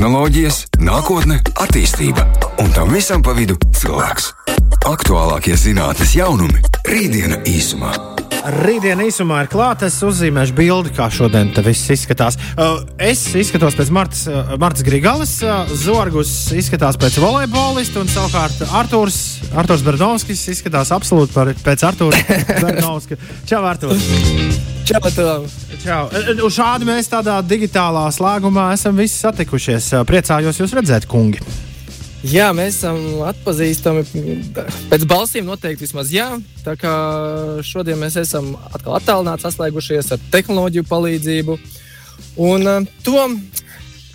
tehnoloģijas, 0.00 0.62
nākotne, 0.80 1.36
attīstība 1.60 2.24
un 2.62 2.72
tam 2.72 2.88
visam 2.88 3.20
pa 3.20 3.34
vidu 3.36 3.58
cilvēks. 3.76 4.30
Aktuālākie 4.88 5.52
zinātnīs 5.60 6.16
jaunumi- 6.16 6.64
rītdiena 6.88 7.44
īsumā. 7.44 8.09
Rītdiena 8.40 9.04
īsumā 9.04 9.42
ir 9.44 9.50
klāta. 9.52 9.88
Es 9.90 9.98
uzzīmēšu 10.04 10.54
bildi, 10.56 10.92
kā 10.96 11.10
šodien 11.12 11.50
viss 11.66 11.90
izskatās. 11.92 12.38
Uh, 12.54 12.80
es 12.96 13.22
izskatos 13.36 13.76
pēc 13.76 13.92
Martas, 13.92 14.24
uh, 14.30 14.54
Martas 14.60 14.84
Grigālas, 14.86 15.34
uh, 15.44 15.68
Zorgus 15.76 16.32
izskatās 16.56 16.96
pēc 17.00 17.18
volejbolista, 17.20 18.00
un 18.00 18.08
savukārt 18.08 18.64
Arthurs, 18.80 19.20
Arthurs 19.52 19.84
Bernovskis 19.84 20.46
izskatās 20.54 20.92
absolūti 20.96 21.36
par, 21.36 21.52
pēc 21.66 21.86
Arthura 21.90 22.20
Bernovska. 22.64 23.20
Čau, 23.50 23.64
Arthurs! 23.68 24.08
Čau! 24.88 25.02
Čau. 25.80 26.04
Un 26.10 26.52
šādi 26.52 26.88
mēs 26.88 27.12
tādā 27.12 27.38
digitālā 27.46 28.08
slēgumā 28.12 28.70
esam 28.74 28.96
visi 28.98 29.20
satikušies. 29.20 29.92
Priecājos 30.08 30.64
jūs 30.64 30.76
redzēt, 30.80 31.08
kungi! 31.10 31.44
Jā, 32.20 32.50
mēs 32.52 32.76
esam 32.76 33.22
atpazīstami 33.24 34.02
pēc 34.90 35.04
balsīm, 35.08 35.46
noteikti 35.48 35.86
vismaz 35.86 36.10
jā. 36.12 36.26
Tā 36.66 36.74
kā 36.76 36.92
šodien 37.64 37.96
mēs 37.96 38.18
esam 38.20 38.50
atkal 38.68 38.98
attālināti, 38.98 39.46
saslēgušies 39.46 40.12
ar 40.12 40.20
tehnoloģiju 40.34 40.84
palīdzību. 40.90 41.56
Un 42.44 42.68
uh, 42.68 42.84
to 43.06 43.24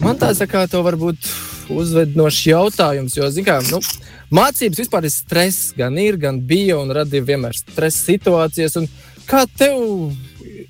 man 0.03 0.19
tāds 0.21 0.43
tā 0.43 0.45
kā 0.51 0.61
to 0.69 0.83
varbūt 0.85 1.31
uzvednošs 1.73 2.43
jautājums, 2.51 3.15
jo, 3.17 3.25
zin 3.33 3.47
kā, 3.47 3.57
nu, 3.71 3.81
mācības 4.29 4.83
vispār 4.83 5.09
ir 5.09 5.13
stress, 5.15 5.71
gan 5.73 5.97
ir, 5.97 6.19
gan 6.21 6.37
bija 6.45 6.77
un 6.77 6.93
radīja 6.93 7.25
vienmēr 7.31 7.57
stresa 7.57 8.05
situācijas. 8.11 8.77
Un 8.83 8.85
kā 9.25 9.47
tev 9.57 9.81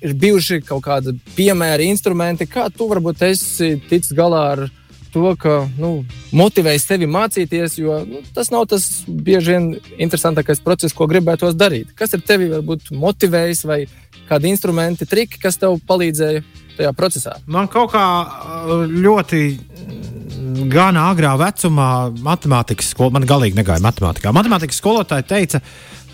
ir 0.00 0.16
bijuši 0.16 0.62
kaut 0.64 0.86
kādi 0.88 1.18
piemēri, 1.36 1.92
instrumenti, 1.92 2.48
kā 2.48 2.70
tu 2.72 2.88
varbūt 2.88 3.28
esi 3.28 3.74
ticis 3.92 4.16
galā 4.16 4.42
ar 4.54 4.66
viņu? 4.70 4.85
To, 5.16 5.32
ka 5.40 5.54
nu, 5.80 6.02
motivējis 6.36 6.84
tevi 6.90 7.08
mācīties, 7.08 7.78
jo 7.80 7.96
nu, 8.04 8.20
tas 8.36 8.50
nav 8.52 8.66
tas 8.68 8.84
bieži 9.08 9.54
vien 9.54 9.70
interesantākais 9.96 10.60
process, 10.64 10.96
ko 10.96 11.08
gribētos 11.08 11.56
darīt. 11.56 11.94
Kas 11.96 12.12
ir 12.12 12.24
tevi 12.26 12.50
varbūt 12.52 12.92
motivējis, 12.92 13.64
vai 13.68 13.80
kādi 14.28 14.52
instrumenti, 14.52 15.08
triki, 15.08 15.40
kas 15.40 15.56
tev 15.62 15.78
palīdzēja 15.88 16.44
tajā 16.76 16.92
procesā? 16.98 17.38
Man 17.48 17.70
kaut 17.72 17.94
kā 17.94 18.04
uh, 18.04 18.84
ļoti 18.92 19.42
gan 20.72 21.00
agrā 21.00 21.32
vecumā 21.40 21.90
matemātikas 22.26 22.92
skolā, 22.92 23.16
man 23.16 23.28
galīgi 23.28 23.56
negāja 23.56 23.84
matemātikā. 23.86 24.34
Matemātikas 24.36 24.82
skolotāja 24.82 25.24
teica, 25.32 25.62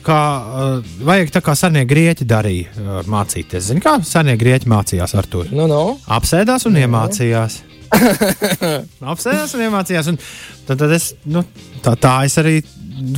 ka 0.07 0.21
uh, 0.39 0.95
vajag 1.03 1.35
tā 1.35 1.43
kā 1.43 1.57
senie 1.59 1.83
grieķi 1.91 2.29
darīja 2.31 2.71
uh, 2.71 2.95
mācīties. 3.11 3.67
Zini, 3.73 3.83
kā 3.83 3.99
senie 4.07 4.39
grieķi 4.39 4.71
mācījās 4.71 5.19
ar 5.19 5.31
to? 5.35 5.43
No, 5.51 5.67
no. 5.71 5.85
Apsēdās 6.07 6.71
un 6.71 6.79
no, 6.79 6.87
iemācījās. 6.87 7.61
No. 7.65 7.72
Apsēdās 9.13 9.57
un 9.57 9.65
iemācījās. 9.67 10.13
Un 10.13 10.19
tad, 10.67 10.79
tad 10.79 10.95
es, 10.95 11.13
nu, 11.29 11.45
tā, 11.85 11.95
tā 12.01 12.15
es 12.27 12.39
arī 12.41 12.61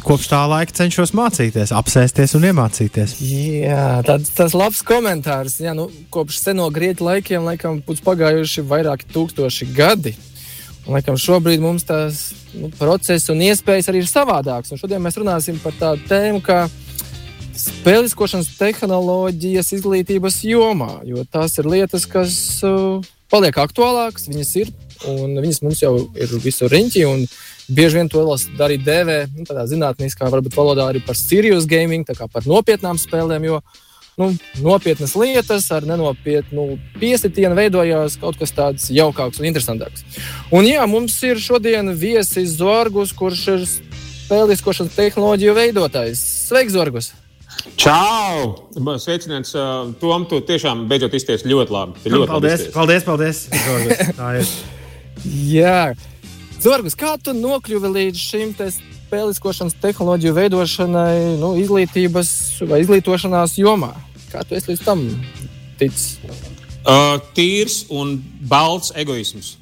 kopš 0.04 0.28
tā 0.30 0.40
laika 0.48 0.74
cenšos 0.76 1.12
mācīties, 1.16 1.72
apsēsties 1.76 2.36
un 2.38 2.46
iemācīties. 2.50 3.16
Jā, 3.64 3.88
tāds, 4.06 4.30
tas 4.36 4.54
labs 4.56 4.82
komentārs. 4.86 5.58
Jā, 5.62 5.74
nu, 5.76 5.88
kopš 6.14 6.40
seno 6.42 6.68
grieķu 6.74 7.08
laikiem, 7.08 7.44
laikam, 7.46 7.80
būs 7.84 8.02
pagājuši 8.04 8.64
vairāki 8.70 9.10
tūkstoši 9.12 9.70
gadi. 9.76 10.14
Un, 10.84 10.94
laikam, 10.96 11.18
šobrīd 11.20 11.62
mums 11.64 11.86
tas 11.88 12.26
nu, 12.52 12.70
process 12.78 13.30
un 13.32 13.42
iespējas 13.44 13.90
arī 13.92 14.04
ir 14.04 14.10
savādāks. 14.10 14.72
Un 14.72 14.80
šodien 14.80 15.02
mēs 15.04 15.18
runāsim 15.20 15.60
par 15.62 15.76
tādu 15.80 16.04
tēmu, 16.10 16.42
kā 16.44 16.64
spēliskošanas 17.54 18.50
tehnoloģijas 18.58 19.72
izglītības 19.78 20.40
jomā. 20.48 20.98
Jo 21.08 21.24
tās 21.24 21.56
ir 21.60 21.68
lietas, 21.70 22.06
kas 22.10 22.36
uh, 22.66 23.04
paliek 23.34 23.58
aktuālākas, 23.58 24.28
viņas 24.30 24.52
ir, 24.62 24.70
un 25.10 25.34
viņas 25.42 25.62
mums 25.64 25.82
jau 25.82 25.94
ir 26.14 26.36
visur 26.44 26.70
riņķi. 26.72 27.06
Bieži 27.74 27.96
vien 27.96 28.10
to 28.12 28.20
arī 28.60 28.76
dēvē 28.84 29.22
nu, 29.32 29.46
tādā 29.48 29.64
zinātniskā, 29.70 30.28
varbūt 30.28 30.56
valodā 30.56 30.90
arī 30.90 31.00
par 31.04 31.16
serious 31.16 31.64
gaming, 31.66 32.04
kā 32.04 32.28
par 32.28 32.44
nopietnām 32.44 33.00
spēlēm. 33.00 33.46
Jo 33.48 33.62
nu, 34.20 34.28
nopietnas 34.62 35.16
lietas 35.16 35.70
ar 35.74 35.88
nenopietnu 35.88 36.76
piesitienu 37.00 37.56
veidojās 37.58 38.18
kaut 38.20 38.38
kas 38.38 38.52
tāds 38.54 38.90
jaukāks 38.92 39.40
un 39.40 39.48
interesantāks. 39.48 40.04
Un 40.54 40.68
jā, 40.68 40.84
mums 40.86 41.16
ir 41.26 41.40
šodien 41.42 41.94
viesis 41.96 42.54
Zorgus, 42.60 43.16
kurš 43.16 43.44
ir 43.56 43.66
spēliskošanas 43.72 44.94
tehnoloģiju 45.00 45.58
veidotājs. 45.58 46.22
Sveiks, 46.50 46.76
Zorgus! 46.76 47.14
Čau! 47.80 48.54
Sveicināts, 49.02 49.54
uh, 49.56 49.90
Tom, 50.00 50.26
tu 50.30 50.40
tiešām 50.44 50.86
beidzot 50.90 51.14
izteicies 51.16 51.46
ļoti 51.48 51.74
labi. 51.74 52.04
Ļoti 52.08 52.30
paldies, 52.30 52.66
labi 52.66 52.74
paldies, 52.76 53.06
paldies, 53.08 53.44
paldies. 54.18 54.52
Jā, 55.54 55.94
Zorgus, 56.64 56.96
kā 56.96 57.14
tu 57.20 57.34
nokļuvi 57.36 57.90
līdz 57.92 58.20
šim 58.20 58.54
spēliskošanas 58.56 59.76
tehnoloģiju 59.82 60.34
veidošanai, 60.36 61.16
nu, 61.40 61.54
izglītības 61.60 62.30
vai 62.70 62.80
izglītošanās 62.84 63.58
jomā? 63.60 63.92
Kā 64.32 64.42
tu 64.48 64.56
esi 64.56 64.72
līdz 64.72 64.84
tam 64.86 65.04
ticis? 65.80 66.18
Uh, 66.84 67.20
tīrs 67.36 67.84
un 67.92 68.16
balts 68.48 68.92
egoisms. 68.98 69.54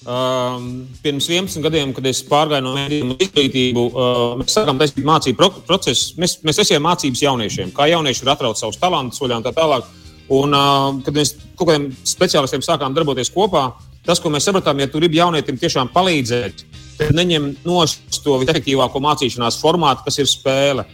Um, 0.00 0.86
pirms 1.02 1.26
11 1.28 1.60
gadiem, 1.60 1.90
kad 1.92 2.06
es 2.08 2.22
pārgāju 2.24 2.64
no 2.64 2.70
mēdījiem 2.72 3.10
uz 3.12 3.24
izglītību, 3.26 3.82
uh, 3.90 4.20
mēs 4.40 4.54
sākām 4.56 4.78
taisīt 4.80 5.04
mācību 5.04 5.36
pro 5.36 5.50
procesu. 5.66 6.14
Mēs, 6.20 6.38
mēs 6.46 6.62
esam 6.62 6.86
mācības 6.86 7.20
jauniešiem, 7.26 7.74
kā 7.76 7.90
jaunieši 7.90 8.24
var 8.24 8.32
atraut 8.32 8.56
savus 8.56 8.80
talantus, 8.80 9.20
un 9.20 9.44
tā 9.44 9.52
tālāk. 9.52 9.84
Un, 10.32 10.56
uh, 10.56 11.02
kad 11.04 11.18
mēs 11.18 11.34
kaut 11.52 11.68
kādiem 11.68 11.90
speciālistiem 12.08 12.64
sākām 12.64 12.96
darboties 12.96 13.28
kopā, 13.34 13.66
tas, 14.06 14.22
ko 14.22 14.32
mēs 14.32 14.48
sapratām, 14.48 14.80
ja 14.80 14.88
tu 14.88 15.02
gribi 15.02 15.20
jaunietim 15.20 15.60
tiešām 15.60 15.92
palīdzēt, 15.92 16.64
tad 16.96 17.12
neņem 17.20 17.50
no 17.68 17.84
to 18.24 18.40
visefektīvāko 18.40 19.04
mācīšanās 19.04 19.60
formātu, 19.60 20.06
kas 20.08 20.16
ir 20.22 20.30
spēle. 20.32 20.86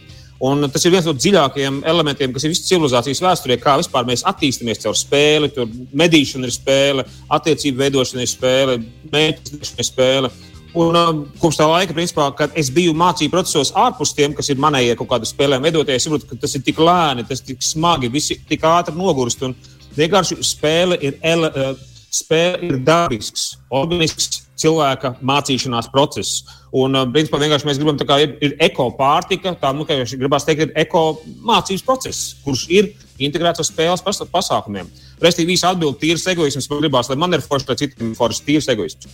Un 0.43 0.67
tas 0.69 0.83
ir 0.85 0.93
viens 0.93 1.05
no 1.07 1.15
dziļākajiem 1.17 1.79
elementiem, 1.89 2.33
kas 2.33 2.45
ir 2.45 2.51
visas 2.53 2.67
civilizācijas 2.69 3.23
vēsturē, 3.25 3.57
kā 3.61 3.73
vispār 3.79 4.05
mēs 4.05 4.25
attīstāmies 4.29 4.83
caur 4.83 4.97
spēli. 4.97 5.49
Tur 5.55 5.71
medīšana 5.97 6.45
ir 6.45 6.53
spēle, 6.53 7.07
attiecību 7.33 7.81
veidošana 7.81 8.21
ir 8.21 8.29
spēle, 8.29 8.77
mērķis 9.13 9.73
ir 9.73 9.87
spēle. 9.87 10.31
Un, 10.77 10.93
uh, 10.93 11.23
kopš 11.41 11.57
tā 11.57 11.65
laika, 11.65 11.95
principā, 11.97 12.27
kad 12.37 12.53
es 12.59 12.69
biju 12.73 12.93
mācību 12.97 13.33
procesos 13.33 13.71
ārpus 13.73 14.11
tiem, 14.13 14.35
kas 14.37 14.51
ir 14.51 14.59
manējie 14.61 14.97
kaut 14.99 15.09
kādu 15.09 15.25
spēlēm 15.25 15.63
veidoties, 15.65 16.03
es 16.03 16.05
saprotu, 16.05 16.27
ka 16.29 16.37
tas 16.43 16.53
ir 16.53 16.65
tik 16.67 16.81
lēni, 16.83 17.25
tas 17.25 17.41
ir 17.41 17.53
tik 17.53 17.65
smagi, 17.65 18.11
visi 18.13 18.37
tik 18.49 18.65
ātri 18.67 18.93
nogurst. 18.97 19.41
Un 19.47 19.55
vienkārši 19.97 20.37
spēle 20.45 20.99
ir, 21.01 21.17
ele, 21.25 21.49
uh, 21.49 21.96
spēle 22.23 22.59
ir 22.67 22.77
dabisks, 22.85 23.55
organisks 23.73 24.43
cilvēka 24.57 25.13
mācīšanās 25.25 25.89
process. 25.93 26.43
Un, 26.75 26.97
uh, 26.97 27.05
principā, 27.13 27.39
vienkārši 27.41 27.69
mēs 27.69 27.79
gribam, 27.79 27.99
kā 28.09 28.19
ir, 28.23 28.35
ir 28.43 28.55
ekopārtika, 28.67 29.53
tā, 29.61 29.71
nu, 29.75 29.85
kā 29.87 29.99
jau 29.99 30.19
gribās 30.19 30.47
teikt, 30.47 30.65
ir 30.65 30.73
ekomācības 30.85 31.85
process, 31.85 32.33
kurš 32.45 32.65
ir 32.73 32.91
integrēts 33.23 33.61
ar 33.61 33.67
spēles 33.69 34.03
pas 34.05 34.21
pasākumiem. 34.33 34.89
Restīvi, 35.23 35.55
īsi 35.55 35.65
atbild 35.69 35.99
tīrs 36.01 36.27
egoisms, 36.33 36.69
man 36.69 36.83
gribās, 36.83 37.09
lai 37.09 37.17
man 37.21 37.37
ir 37.37 37.45
forši, 37.45 37.69
lai 37.69 37.79
citiem 37.83 38.11
ir 38.11 38.19
forši 38.19 38.45
tīrs 38.49 38.69
egoisms. 38.73 39.09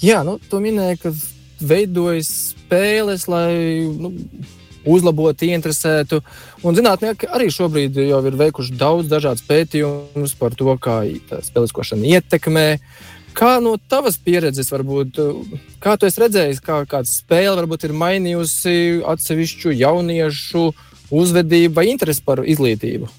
Jā, 0.00 0.22
nu, 0.24 0.38
tu 0.48 0.60
minēji, 0.62 1.00
ka 1.02 1.12
veidojas 1.60 2.30
spēles, 2.54 3.26
lai 3.28 3.52
nu, 3.92 4.14
uzlabotu, 4.88 5.48
ieinteresētu. 5.50 6.22
Un 6.64 6.76
zinātnieki 6.76 7.28
arī 7.28 7.50
šobrīd 7.52 7.98
jau 8.08 8.20
ir 8.26 8.38
veikuši 8.40 8.76
daudz 8.80 9.10
dažādu 9.12 9.46
pētījumus 9.48 10.36
par 10.40 10.56
to, 10.56 10.76
kā 10.80 11.02
spēlēšana 11.48 12.14
ietekmē 12.16 12.68
Kā 13.36 13.56
no 13.62 13.76
tavas 13.90 14.18
pieredzes, 14.18 14.70
varbūt, 14.72 15.18
kā 15.82 15.94
tu 15.98 16.08
esi 16.08 16.22
redzējis, 16.22 16.62
kā 16.64 16.82
kāda 16.90 17.08
spēle 17.08 17.60
varbūt 17.60 17.86
ir 17.86 17.94
mainījusi 17.96 18.74
atsevišķu 19.06 19.74
jauniešu 19.78 20.64
uzvedību 21.14 21.76
vai 21.76 21.86
interesi 21.92 22.24
par 22.26 22.42
izglītību? 22.42 23.10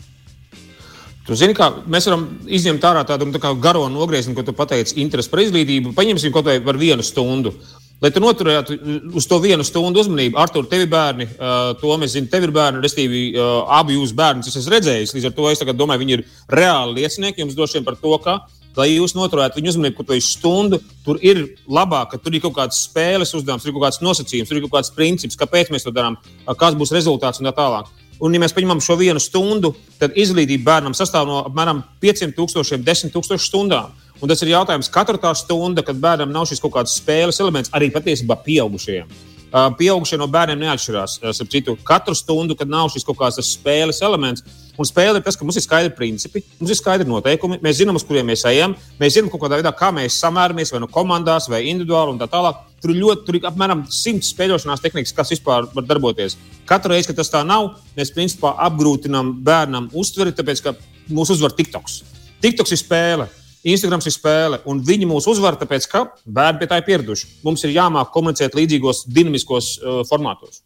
Tu 1.27 1.37
zini, 1.37 1.55
kā 1.55 1.69
mēs 1.87 2.09
varam 2.09 2.25
izņemt 2.49 2.85
ārā 2.89 3.05
tādu 3.07 3.29
tā 3.37 3.53
garo 3.61 3.85
nogriezienu, 3.93 4.35
ko 4.35 4.43
tu 4.43 4.55
pateici, 4.57 4.97
interesi 5.03 5.31
par 5.31 5.43
izglītību. 5.45 5.93
Paņemsim 5.95 6.33
kaut 6.33 6.49
vai 6.49 6.57
par 6.65 6.79
vienu 6.81 7.05
stundu. 7.05 7.53
Lai 8.01 8.09
tu 8.09 8.21
noturētu 8.23 8.75
uz 9.13 9.27
to 9.29 9.37
vienu 9.43 9.61
stundu 9.61 10.01
uzmanību, 10.01 10.39
Artur, 10.41 10.65
tev 10.69 10.87
ir 10.87 10.89
bērni, 10.89 11.27
uh, 11.35 11.73
to 11.77 11.91
mēs 12.01 12.15
zinām, 12.15 12.31
tev 12.31 12.47
ir 12.47 12.53
bērni, 12.55 12.81
respektīvi, 12.81 13.19
uh, 13.35 13.51
abi 13.77 13.93
jūsu 13.93 14.17
bērni, 14.17 14.41
es 14.41 14.57
esmu 14.57 14.73
redzējis. 14.73 15.13
Līdz 15.13 15.29
ar 15.29 15.35
to 15.37 15.51
es 15.51 15.61
domāju, 15.69 16.01
viņi 16.01 16.17
ir 16.17 16.25
reāli 16.49 16.97
liecinieki 16.97 17.43
jums 17.43 17.53
droši 17.59 17.77
vien 17.77 17.85
par 17.85 17.99
to, 18.01 18.15
ka 18.23 18.39
lai 18.77 18.87
jūs 18.91 19.15
noturētu 19.17 19.59
viņu 19.59 19.73
uzmanību 19.73 19.97
kaut 19.99 20.11
kādu 20.11 20.25
stundu, 20.25 20.79
tur 21.05 21.19
ir 21.21 21.43
labāk, 21.69 22.13
ka 22.13 22.21
tur 22.21 22.35
ir 22.35 22.43
kaut 22.43 22.55
kāds 22.57 22.83
spēles 22.87 23.33
uzdevums, 23.37 23.63
tur 23.63 23.71
ir 23.71 23.77
kaut 23.77 23.87
kāds 23.89 24.01
nosacījums, 24.03 24.49
tur 24.49 24.59
ir 24.59 24.65
kaut 24.65 24.77
kāds 24.77 24.93
princips, 24.95 25.39
kāpēc 25.39 25.73
mēs 25.73 25.85
to 25.87 25.93
darām, 25.95 26.17
kāds 26.57 26.79
būs 26.79 26.93
rezultāts 26.95 27.41
un 27.41 27.49
tā 27.49 27.55
tālāk. 27.57 27.91
Un, 28.21 28.35
ja 28.35 28.41
mēs 28.41 28.53
paņemam 28.53 28.81
šo 28.85 28.99
vienu 28.99 29.21
stundu, 29.21 29.73
tad 29.99 30.13
izglītība 30.19 30.67
bērnam 30.67 30.93
sastāv 30.97 31.25
no 31.25 31.39
apmēram 31.47 31.81
5,000, 32.03 32.83
10,000 32.85 33.41
stundām. 33.41 33.95
Un 34.21 34.29
tas 34.29 34.41
ir 34.45 34.53
jautājums, 34.53 34.89
katra 34.93 35.17
tā 35.17 35.33
stunda, 35.37 35.83
kad 35.85 35.97
bērnam 35.97 36.31
nav 36.31 36.47
šis 36.49 36.61
kaut 36.61 36.75
kāds 36.75 36.93
spēles 36.99 37.41
elements, 37.41 37.71
arī 37.73 37.89
patiesībā 37.93 38.37
pieaugušajiem. 38.45 39.09
Pieaugušie 39.51 40.19
no 40.21 40.29
bērniem 40.31 40.61
neatšķirās. 40.61 41.17
Citu, 41.41 41.75
katru 41.83 42.15
stundu, 42.15 42.55
kad 42.55 42.69
nav 42.71 42.91
šis 42.93 43.03
kaut 43.07 43.17
kāds 43.19 43.41
spēles 43.49 43.99
elements, 44.05 44.45
Un 44.81 44.87
spēle 44.87 45.19
ir 45.19 45.25
tas, 45.25 45.35
ka 45.37 45.45
mums 45.45 45.57
ir 45.59 45.65
skaidri 45.65 45.91
principi, 45.93 46.41
mums 46.59 46.71
ir 46.71 46.77
skaidri 46.79 47.05
noteikumi, 47.05 47.59
mēs 47.63 47.81
zinām, 47.81 47.97
uz 47.99 48.05
kuriem 48.07 48.29
mēs 48.31 48.45
ejam, 48.49 48.73
mēs 49.01 49.17
zinām, 49.17 49.29
kādā 49.33 49.59
veidā 49.59 49.73
kā 49.77 49.91
mēs 49.93 50.19
samēramies, 50.23 50.71
vai 50.73 50.81
no 50.81 50.87
komandās, 50.91 51.49
vai 51.51 51.65
individuāli 51.69 52.15
un 52.15 52.21
tā 52.21 52.29
tālāk. 52.31 52.63
Tur 52.81 52.93
ir 52.95 53.01
ļoti, 53.03 53.25
tur 53.27 53.37
ir 53.37 53.45
apmēram 53.45 53.83
simts 53.93 54.31
spēļošanās 54.33 54.81
tehnikas, 54.81 55.13
kas 55.13 55.33
vispār 55.35 55.67
var 55.75 55.85
darboties. 55.85 56.37
Katru 56.69 56.95
reizi, 56.95 57.11
kad 57.11 57.19
tas 57.19 57.29
tā 57.29 57.43
nav, 57.45 57.75
mēs 57.97 58.13
principā 58.15 58.55
apgrūtinām 58.69 59.35
bērnam 59.45 59.91
uztveri, 59.93 60.33
tāpēc 60.33 60.63
ka 60.65 60.73
mūs 61.13 61.35
uzvar 61.35 61.53
TikToks. 61.57 62.01
TikToks 62.41 62.73
ir 62.73 62.81
spēle. 62.81 63.29
Instagrams 63.67 64.07
ir 64.09 64.15
spēle, 64.15 64.61
un 64.69 64.81
viņi 64.85 65.09
mūs 65.09 65.27
uzvar, 65.29 65.57
tāpēc 65.61 65.87
ka 65.91 66.05
bērni 66.25 66.61
pie 66.61 66.69
tā 66.71 66.81
ir 66.81 66.87
pieraduši. 66.87 67.29
Mums 67.45 67.65
ir 67.67 67.75
jāmāk 67.75 68.09
komunicēt 68.15 68.57
līdzīgos, 68.57 69.05
dinamiskos 69.13 69.75
uh, 69.81 70.01
formātos. 70.09 70.63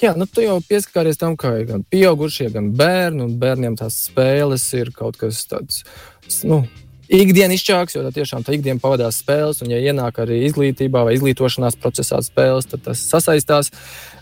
Jā, 0.00 0.12
nu, 0.16 0.26
tu 0.28 0.44
jau 0.44 0.56
pieskaries 0.64 1.20
tam, 1.20 1.36
ka 1.40 1.54
gan 1.68 1.84
pieaugušie, 1.88 2.50
gan 2.52 2.72
bērni, 2.76 3.22
un 3.24 3.36
bērniem 3.40 3.76
tās 3.78 4.02
spēles 4.08 4.66
ir 4.76 4.92
kaut 4.96 5.16
kas 5.20 5.44
tāds. 5.48 5.84
Nu, 6.44 6.64
Ikdienišķāks, 7.06 7.94
jo 7.94 8.00
tā 8.02 8.10
tiešām 8.16 8.42
tā 8.42 8.56
ikdiena 8.56 8.82
pavadās 8.82 9.20
spēles, 9.22 9.60
un, 9.62 9.70
ja 9.70 9.78
ienāk 9.78 10.16
arī 10.24 10.40
izglītībā 10.48 11.04
vai 11.06 11.12
izglītošanās 11.14 11.78
procesā 11.78 12.18
spēles, 12.24 12.66
tad 12.66 12.82
tas 12.82 13.04
sasaistās. 13.06 13.70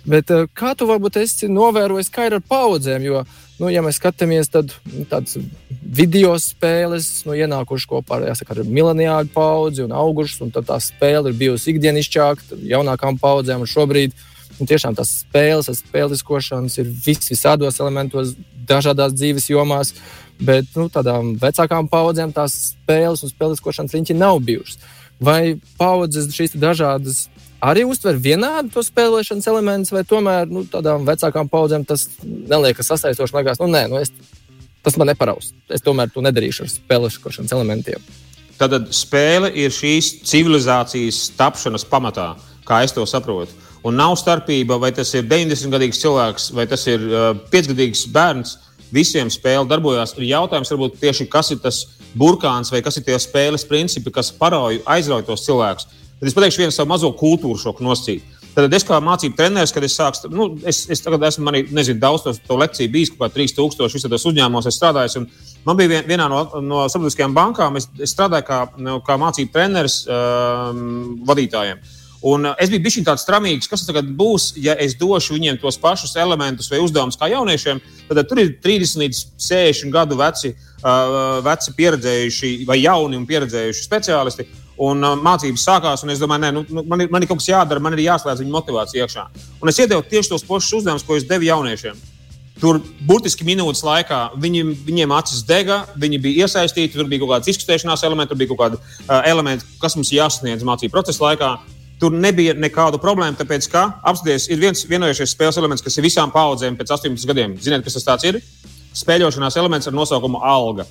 Bet 0.05 0.29
eh, 0.35 0.45
kā 0.53 0.75
tu 0.77 0.85
varbūt 0.91 1.17
esi 1.23 1.49
novērojis, 1.49 2.13
kā 2.13 2.29
ir 2.29 2.37
ar 2.37 2.45
paudzēm? 2.45 3.07
Jo, 3.09 3.23
nu, 3.61 3.71
ja 3.73 3.83
mēs 3.85 4.01
skatāmies, 4.01 4.51
tad 4.53 4.75
nu, 4.91 5.07
tādas 5.11 5.39
video 5.83 6.35
spēles 6.43 7.09
nu, 7.29 7.37
ienākušas 7.39 7.89
kopā 7.91 8.19
ar, 8.19 8.29
jāsaka, 8.33 8.57
ar 8.57 8.69
mileniāļu 8.69 9.33
paudzi 9.35 9.85
un 9.87 9.95
augušas, 9.95 10.43
un 10.45 10.55
tā 10.55 10.79
spēle 10.83 11.31
ir 11.31 11.41
bijusi 11.41 11.75
ikdienišķāka 11.75 12.63
jaunākām 12.75 13.21
paudzēm. 13.23 13.67
Šobrīd 13.71 14.17
Un 14.61 14.69
tiešām 14.71 14.95
tās 14.95 15.11
spēles, 15.25 15.67
tas 15.67 15.81
spēliskošanas 15.83 16.77
ir 16.79 16.91
vis, 17.07 17.27
visādos 17.31 17.81
elementos, 17.83 18.35
dažādās 18.69 19.15
dzīves 19.17 19.49
jomās, 19.51 19.95
bet 20.39 20.69
nu, 20.79 20.87
tādām 20.93 21.35
vecākām 21.41 21.89
paudzēm 21.91 22.33
tās 22.35 22.55
spēles 22.71 23.25
un 23.25 23.33
spēliskošanas 23.33 23.97
riņķi 23.97 24.19
nav 24.19 24.39
bijušas. 24.47 24.79
Vai 25.25 25.57
paudzes 25.79 26.31
šīs 26.35 26.55
dažādas 26.59 27.27
arī 27.65 27.85
uztver 27.89 28.19
vienādi 28.21 28.73
to 28.75 28.83
spēlēšanas 28.85 29.49
elementus, 29.51 29.93
vai 29.95 30.05
tomēr 30.09 30.51
nu, 30.51 30.65
tādām 30.71 31.07
vecākām 31.09 31.51
paudzēm 31.53 31.87
tas 31.89 32.07
neliekas 32.25 32.93
sasaistoši? 32.93 33.37
Liekas, 33.39 33.63
nu, 33.63 33.71
nē, 33.73 33.87
nu, 33.93 34.01
es, 34.03 34.13
tas 34.85 34.99
man 35.01 35.11
neparaus. 35.13 35.53
Es 35.73 35.85
tomēr 35.85 36.13
to 36.13 36.25
nedarīšu 36.25 36.67
ar 36.67 36.73
spēlēšanas 36.73 37.57
elementiem. 37.57 38.03
Tad 38.61 38.77
spēle 38.95 39.51
ir 39.59 39.73
šīs 39.75 40.21
civilizācijas 40.29 41.27
tapšanas 41.39 41.87
pamatā, 41.91 42.35
kā 42.69 42.85
es 42.87 42.95
to 42.95 43.03
saprotu. 43.09 43.57
Un 43.85 43.99
nav 44.01 44.15
starpība, 44.17 44.79
vai 44.81 44.95
tas 44.97 45.11
ir 45.13 45.27
90-gadīgs 45.29 45.99
cilvēks 46.01 46.53
vai 46.57 46.65
tas 46.71 46.87
ir 46.89 47.03
uh, 47.05 47.27
5-gadīgs 47.53 48.07
bērns. 48.15 48.55
Visiem 48.95 49.31
spēle 49.33 49.67
darbojās. 49.67 50.15
Ir 50.19 50.29
jautājums, 50.29 50.71
varbūt 50.71 51.01
tieši 51.03 51.27
kas 51.31 51.51
ir 51.55 51.61
tas 51.65 51.81
burkāns 52.15 52.71
vai 52.71 52.83
kas 52.85 53.01
ir 53.01 53.07
tie 53.09 53.19
spēles 53.19 53.67
principi, 53.67 54.13
kas 54.15 54.31
parauj, 54.39 54.83
aizrauj 54.97 55.27
tos 55.27 55.43
cilvēkus. 55.49 55.89
Tad 56.21 56.31
es 56.31 56.37
pateikšu 56.37 56.63
vienu 56.63 56.75
savu 56.75 56.93
mazo 56.93 57.11
kultūru 57.19 57.59
šoku 57.59 57.85
noscīt. 57.85 58.23
Tad 58.55 58.75
es 58.77 58.87
kā 58.87 59.01
mācību 59.03 59.35
treneris, 59.35 59.73
kad 59.75 59.83
es 59.83 59.97
sāku, 59.99 60.29
nu, 60.31 60.47
es, 60.63 60.85
es 60.93 61.03
tagad 61.03 61.25
esmu, 61.27 61.49
manī, 61.49 61.65
nezinu, 61.75 61.99
daudz 61.99 62.23
to, 62.23 62.37
to 62.47 62.59
lekciju 62.61 62.93
bijis, 62.93 63.11
kaut 63.11 63.25
kā 63.25 63.41
3000 63.41 63.89
visos 63.97 64.29
uzņēmumos 64.31 64.71
strādājis. 64.77 65.19
Man 65.67 65.81
bija 65.81 66.05
vienā 66.07 66.29
no, 66.31 66.45
no 66.63 66.85
sabiedriskajām 66.93 67.35
bankām, 67.35 67.81
es, 67.81 67.89
es 67.99 68.15
strādāju 68.15 68.47
kā, 68.47 68.61
nu, 68.79 69.01
kā 69.03 69.19
mācību 69.19 69.51
treneris 69.57 70.05
um, 70.07 70.87
vadītājiem. 71.27 71.83
Un 72.25 72.47
uh, 72.49 72.55
es 72.57 72.71
biju 72.73 72.81
bijis 72.87 73.03
tāds 73.05 73.27
tramīgs, 73.29 73.69
kas 73.69 73.83
tagad 73.85 74.09
būs, 74.17 74.55
ja 74.57 74.73
es 74.81 74.95
došu 74.97 75.35
viņiem 75.37 75.59
tos 75.61 75.77
pašus 75.81 76.15
elementus 76.17 76.71
vai 76.73 76.81
uzdevumus 76.81 77.19
kā 77.21 77.29
jauniešiem. 77.29 77.83
Tad 78.09 78.23
tur 78.31 78.41
ir 78.41 78.55
30 78.65 79.03
līdz 79.03 79.21
60 79.45 79.93
gadu 79.93 80.17
veci, 80.17 80.55
uh, 80.55 81.43
veci 81.45 81.75
pieredzējuši 81.77 82.55
vai 82.69 82.79
jauni 82.81 83.21
un 83.21 83.27
pieredzējuši 83.29 83.85
speciālisti. 83.85 84.49
Un 84.89 85.05
uh, 85.05 85.19
mācības 85.21 85.67
sākās, 85.69 86.07
un 86.07 86.15
es 86.15 86.23
domāju, 86.23 86.47
nē, 86.47 86.55
nu, 86.57 86.65
nu, 86.65 86.87
man, 86.89 87.05
ir, 87.05 87.13
man 87.13 87.23
ir 87.23 87.29
kaut 87.29 87.43
kas 87.43 87.51
jādara, 87.53 87.83
man 87.85 87.93
ir 87.93 88.07
jāslēdz 88.07 88.41
viņa 88.41 88.57
motivācija 88.57 89.05
iekšā. 89.05 89.27
Un 89.61 89.71
es 89.71 89.85
iedevu 89.85 90.09
tieši 90.09 90.33
tos 90.33 90.49
pašus 90.49 90.81
uzdevumus, 90.81 91.05
ko 91.05 91.21
es 91.21 91.29
devu 91.29 91.45
jauniešiem. 91.51 92.01
Tur 92.63 92.81
burtiski 93.05 93.45
minūtes 93.45 93.85
laikā 93.85 94.31
viņi, 94.41 94.65
viņiem 94.87 95.13
acis 95.13 95.45
dega, 95.45 95.83
viņi 96.01 96.25
bija 96.25 96.49
iesaistīti, 96.49 96.97
tur 96.97 97.09
bija 97.11 97.21
kaut 97.21 97.35
kādas 97.35 97.53
izkustēšanās 97.53 98.05
elementi, 98.07 98.33
tur 98.33 98.41
bija 98.41 98.55
kaut 98.55 98.61
kādi 98.65 98.79
uh, 98.81 99.21
elementi, 99.29 99.67
kas 99.83 99.99
mums 99.99 100.15
jāsasniedz 100.15 100.65
mācību 100.65 100.95
procesa 100.95 101.27
laikā. 101.27 101.55
Tur 102.05 102.13
nebija 102.13 102.53
nekādu 102.53 102.99
problēmu, 103.01 103.39
tāpēc, 103.39 103.65
ka 103.73 103.87
apstāties, 104.05 104.51
ir 104.53 104.59
viens 104.61 104.83
vienojušies 104.85 105.31
spēles 105.33 105.57
elements, 105.57 105.81
kas 105.81 105.95
ir 105.97 106.05
visām 106.05 106.29
paudzēm 106.35 106.77
pēc 106.77 106.91
18 106.99 107.31
gadiem. 107.31 107.55
Ziniet, 107.65 107.81
kas 107.87 107.97
tas 108.05 108.27
ir? 108.29 108.43
Spēļošanās 108.93 109.57
elements 109.57 109.89
ar 109.89 109.97
nosaukumu 109.97 110.43
alga. 110.45 110.85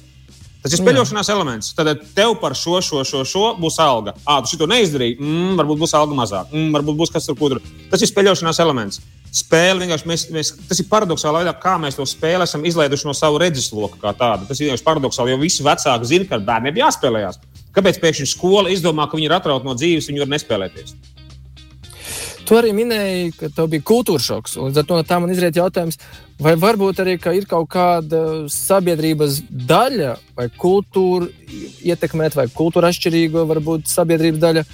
Tas 0.63 0.73
ir 0.73 0.81
spēļošanās 0.81 1.29
Jā. 1.29 1.35
elements. 1.35 1.69
Tad 1.77 1.91
tev 2.17 2.33
par 2.41 2.55
šo, 2.57 2.79
šo, 2.81 3.03
šo, 3.05 3.21
šo 3.29 3.43
būs 3.61 3.77
alga. 3.83 4.15
Ah, 4.25 4.41
tu 4.41 4.57
šo 4.57 4.65
neizdarīji. 4.71 5.19
Mm, 5.21 5.53
varbūt 5.59 5.83
būs 5.85 5.93
alga 5.99 6.17
mazāk. 6.17 6.49
Mm, 6.49 6.73
varbūt 6.79 6.97
būs 7.03 7.13
kas 7.13 7.29
ar 7.29 7.37
kudru. 7.37 7.61
Tas 7.93 8.01
ir 8.01 8.09
spēļošanās 8.09 8.63
elements. 8.65 9.03
Spēle 9.33 9.83
vienkārši 9.83 10.09
mēs, 10.09 10.27
mēs, 10.33 10.53
tas 10.65 10.81
ir 10.81 10.89
paradoxāli, 10.89 11.43
veidā, 11.43 11.53
kā 11.61 11.77
mēs 11.83 12.01
to 12.01 12.09
spēli 12.09 12.49
esam 12.49 12.65
izlaiduši 12.65 13.05
no 13.05 13.13
savu 13.17 13.37
redzesloka. 13.43 14.15
Tas 14.17 14.57
ir 14.57 14.71
vienkārši 14.71 14.89
paradoxāli, 14.89 15.35
jo 15.35 15.43
visi 15.45 15.65
vecāki 15.65 16.09
zina, 16.09 16.29
ka 16.33 16.41
bērniem 16.49 16.81
jāspēlējās. 16.81 17.43
Kāpēc 17.73 17.97
pēkšņi 18.03 18.29
skola 18.29 18.69
izdomā, 18.73 19.07
ka 19.09 19.17
viņi 19.17 19.29
ir 19.29 19.35
atrauti 19.35 19.67
no 19.67 19.73
dzīves, 19.77 20.09
viņi 20.11 20.23
var 20.23 20.31
nespēlēties? 20.35 20.95
Tu 22.43 22.57
arī 22.59 22.73
minēji, 22.75 23.31
ka 23.39 23.47
tev 23.55 23.69
bija 23.71 23.85
kultūras 23.87 24.25
šoks. 24.27 24.57
Līdz 24.59 24.81
ar 24.81 24.87
to 24.87 24.97
no 24.99 25.05
tā 25.07 25.17
man 25.23 25.31
izriet 25.31 25.55
jautājums, 25.55 25.97
vai 26.43 26.57
varbūt 26.59 26.99
arī 26.99 27.15
ka 27.21 27.31
ir 27.35 27.47
kaut 27.47 27.69
kāda 27.71 28.19
sabiedrības 28.51 29.39
daļa, 29.69 30.17
vai 30.35 30.49
kultūra 30.51 31.29
ietekmēt, 31.87 32.35
vai 32.35 32.49
kultūra 32.51 32.91
atšķirīga, 32.91 33.45
varbūt 33.47 33.87
sabiedrības 33.91 34.43
daļa, 34.43 34.65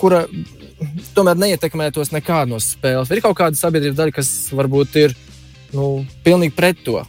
kura 0.00 0.24
tomēr 1.14 1.38
neietekmētos 1.44 2.14
nekādu 2.16 2.54
no 2.54 2.62
spēles. 2.64 3.12
Vai 3.12 3.20
ir 3.20 3.24
kaut 3.26 3.36
kāda 3.38 3.60
sabiedrības 3.60 4.00
daļa, 4.00 4.16
kas 4.16 4.32
varbūt 4.56 4.98
ir 5.04 5.16
nu, 5.76 6.06
pilnīgi 6.24 6.56
pret 6.56 6.80
to. 6.86 7.02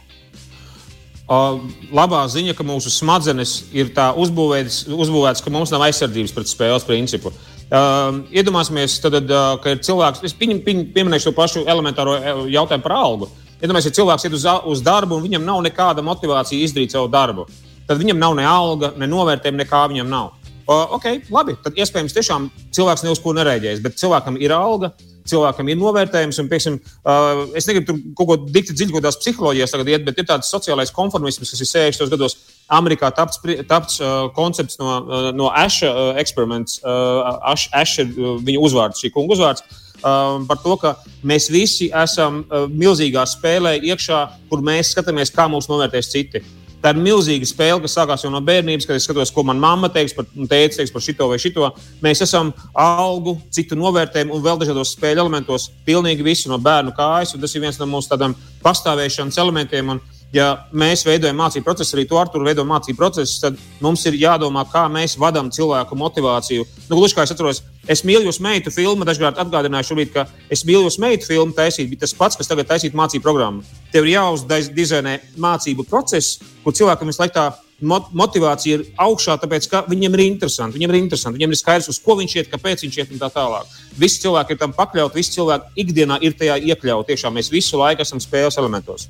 Labā 1.24 2.20
ziņa, 2.28 2.52
ka 2.52 2.64
mūsu 2.68 2.90
smadzenes 2.92 3.70
ir 3.72 3.94
tā 3.96 4.10
uzbūvētas, 4.20 4.82
uzbūvētas 4.92 5.40
ka 5.40 5.52
mums 5.52 5.72
nav 5.72 5.86
aizsardzības 5.86 6.34
pret 6.36 6.50
spēles 6.50 6.84
principu. 6.84 7.32
Uh, 7.64 8.20
iedomāsimies, 8.28 8.98
tad, 9.00 9.16
uh, 9.24 9.54
ka 9.62 9.72
ir 9.72 9.80
cilvēks, 9.80 10.20
es 10.28 10.34
pieņem, 10.36 10.60
pieņem, 10.66 10.82
pieminēšu 10.92 11.30
to 11.30 11.32
pašu 11.32 11.62
elementāro 11.64 12.18
jautājumu 12.52 12.84
par 12.84 12.96
algu. 12.98 13.30
Iedomājieties, 13.56 13.88
ja 13.88 13.98
cilvēks 14.02 14.28
iet 14.28 14.36
uz, 14.36 14.44
uz 14.68 14.84
darbu 14.84 15.16
un 15.16 15.24
viņam 15.24 15.46
nav 15.48 15.62
nekāda 15.64 16.04
motivācija 16.04 16.60
izdarīt 16.60 16.92
savu 16.92 17.08
darbu. 17.08 17.48
Tad 17.88 17.96
viņam 18.02 18.20
nav 18.20 18.36
ne 18.36 18.44
alga, 18.44 18.92
ne 19.00 19.08
novērtējuma, 19.08 19.62
nekā 19.64 19.80
viņam 19.94 20.12
nav. 20.12 20.34
Uh, 20.68 20.92
ok, 20.98 21.08
labi, 21.32 21.56
tad 21.64 21.80
iespējams 21.80 22.12
tiešām 22.20 22.52
cilvēks 22.76 23.04
ne 23.04 23.16
uz 23.16 23.24
ko 23.24 23.32
nereaģēs, 23.36 23.80
bet 23.84 23.96
cilvēkam 24.00 24.36
ir 24.44 24.52
alga, 24.52 24.92
uh, 24.92 25.13
cilvēkam 25.28 25.70
ir 25.70 25.78
novērtējums. 25.80 26.40
Un, 26.42 26.48
pieksim, 26.50 26.80
uh, 27.04 27.44
es 27.56 27.68
negribu 27.68 27.88
tur 27.90 28.00
kaut 28.18 28.30
ko 28.30 28.36
dikti 28.44 28.76
dziļi, 28.76 28.92
kaut 28.92 29.02
kādās 29.02 29.20
psiholoģijās 29.22 29.74
tagad 29.74 29.92
iet, 29.92 30.04
bet 30.06 30.20
ir 30.20 30.28
tāds 30.28 30.50
sociālais 30.52 30.92
konformisms, 30.94 31.52
kas 31.54 31.64
ir 31.64 31.70
60. 31.70 32.12
gados 32.12 32.36
Amerikā 32.72 33.10
tapts, 33.14 33.40
tapts 33.68 34.00
uh, 34.00 34.28
koncepts 34.36 34.80
no, 34.80 34.90
uh, 35.04 35.30
no 35.36 35.50
Asha 35.52 35.90
uh, 35.90 36.12
eksperiments. 36.20 36.80
Uh, 36.84 37.38
Ash, 37.52 37.68
Ash 37.76 38.00
ir 38.02 38.12
uh, 38.14 38.36
viņa 38.44 38.66
uzvārds, 38.68 39.02
šī 39.04 39.12
kunga 39.14 39.36
uzvārds. 39.36 39.64
Uh, 40.04 40.42
par 40.48 40.58
to, 40.60 40.76
ka 40.80 40.96
mēs 41.24 41.48
visi 41.52 41.88
esam 41.88 42.42
uh, 42.44 42.66
milzīgā 42.68 43.24
spēlē 43.28 43.78
iekšā, 43.88 44.20
kur 44.50 44.64
mēs 44.64 44.92
skatāmies, 44.92 45.32
kā 45.32 45.48
mūs 45.48 45.70
novērtēs 45.70 46.12
citi. 46.12 46.44
Tā 46.84 46.90
ir 46.92 46.98
milzīga 47.00 47.46
spēle, 47.48 47.80
kas 47.80 47.94
sākās 47.96 48.26
jau 48.26 48.28
no 48.28 48.42
bērnības, 48.44 48.84
kad 48.84 48.98
es 48.98 49.06
skatos, 49.08 49.30
ko 49.32 49.40
manā 49.48 49.62
mamma 49.62 49.88
teiks 49.88 50.12
par, 50.12 50.26
teica, 50.28 50.74
teiks 50.76 50.90
par 50.92 51.00
šito 51.00 51.28
vai 51.30 51.38
šito. 51.40 51.70
Mēs 52.04 52.20
esam 52.26 52.50
algu, 52.76 53.38
citu 53.56 53.78
novērtējumu 53.80 54.36
un 54.36 54.42
vēl 54.44 54.60
dažādos 54.60 54.92
spēļu 54.92 55.22
elementos, 55.22 55.70
pilnīgi 55.86 56.26
visi 56.26 56.50
no 56.52 56.58
bērnu 56.60 56.92
kājas. 56.92 57.32
Tas 57.40 57.56
ir 57.56 57.64
viens 57.64 57.80
no 57.80 57.88
mūsu 57.88 58.12
tādiem 58.12 58.36
pastāvēšanas 58.60 59.40
elementiem. 59.40 59.94
Un, 59.94 60.02
ja 60.34 60.48
mēs 60.74 61.04
veidojam 61.06 61.38
mācību 61.38 61.66
procesu, 61.66 61.94
arī 61.96 62.06
to 62.10 62.18
ar 62.18 62.30
to 62.32 62.42
veido 62.42 62.64
mācību 62.66 62.98
procesu, 62.98 63.38
tad 63.42 63.58
mums 63.84 64.04
ir 64.10 64.18
jādomā, 64.18 64.64
kā 64.70 64.84
mēs 64.92 65.16
vadām 65.20 65.50
cilvēku 65.54 65.98
motivāciju. 65.98 66.66
Nu, 66.88 66.98
gluži 66.98 67.16
kā 67.16 67.26
es 67.26 67.34
atceros, 67.34 67.62
es 67.90 68.04
mīlu 68.06 68.26
jūs 68.28 68.40
meitu 68.44 68.72
filmu, 68.74 69.06
dažkārt 69.06 69.38
atgādināju 69.42 69.90
šobrīd, 69.92 70.14
ka 70.14 70.26
es 70.52 70.64
mīlu 70.66 70.88
jūs 70.88 70.98
meitu 71.02 71.30
filmu 71.30 71.54
taisīt, 71.56 71.90
bet 71.92 72.02
tas 72.04 72.16
pats, 72.18 72.38
kas 72.40 72.50
tagad 72.50 72.68
taisīt 72.70 72.96
mācību 72.98 73.24
programmu. 73.24 73.62
Tev 73.94 74.08
ir 74.08 74.16
jāuzdizainē 74.16 75.20
mācību 75.40 75.86
process, 75.88 76.40
kur 76.64 76.74
cilvēkam 76.74 77.12
visu 77.12 77.22
laiku 77.22 77.38
tā 77.38 77.52
motivācija 77.84 78.78
ir 78.78 78.84
augšā, 79.02 79.36
tāpēc 79.42 79.68
ka 79.70 79.84
viņam 79.90 80.14
ir 80.16 80.24
interesanti. 80.24 80.78
Viņam 80.78 80.94
ir 80.94 81.00
interesanti, 81.02 81.38
viņam 81.38 81.54
ir 81.54 81.60
skaidrs, 81.60 81.90
uz 81.90 82.00
ko 82.00 82.16
viņš 82.20 82.36
iet, 82.38 82.50
kāpēc 82.52 82.86
viņš 82.86 82.98
iet 82.98 83.14
un 83.14 83.20
tā 83.20 83.30
tālāk. 83.34 83.70
Visi 83.98 84.22
cilvēki 84.24 84.54
ir 84.54 84.62
tam 84.62 84.74
pakļauti, 84.76 85.18
visi 85.18 85.36
cilvēki 85.36 85.84
ikdienā 85.84 86.20
ir 86.22 86.38
tajā 86.38 86.60
iekļauti. 86.70 87.12
Tiešām 87.12 87.34
mēs 87.34 87.52
visu 87.52 87.80
laiku 87.80 88.06
esam 88.06 88.22
spēles 88.22 88.58
elementos. 88.62 89.08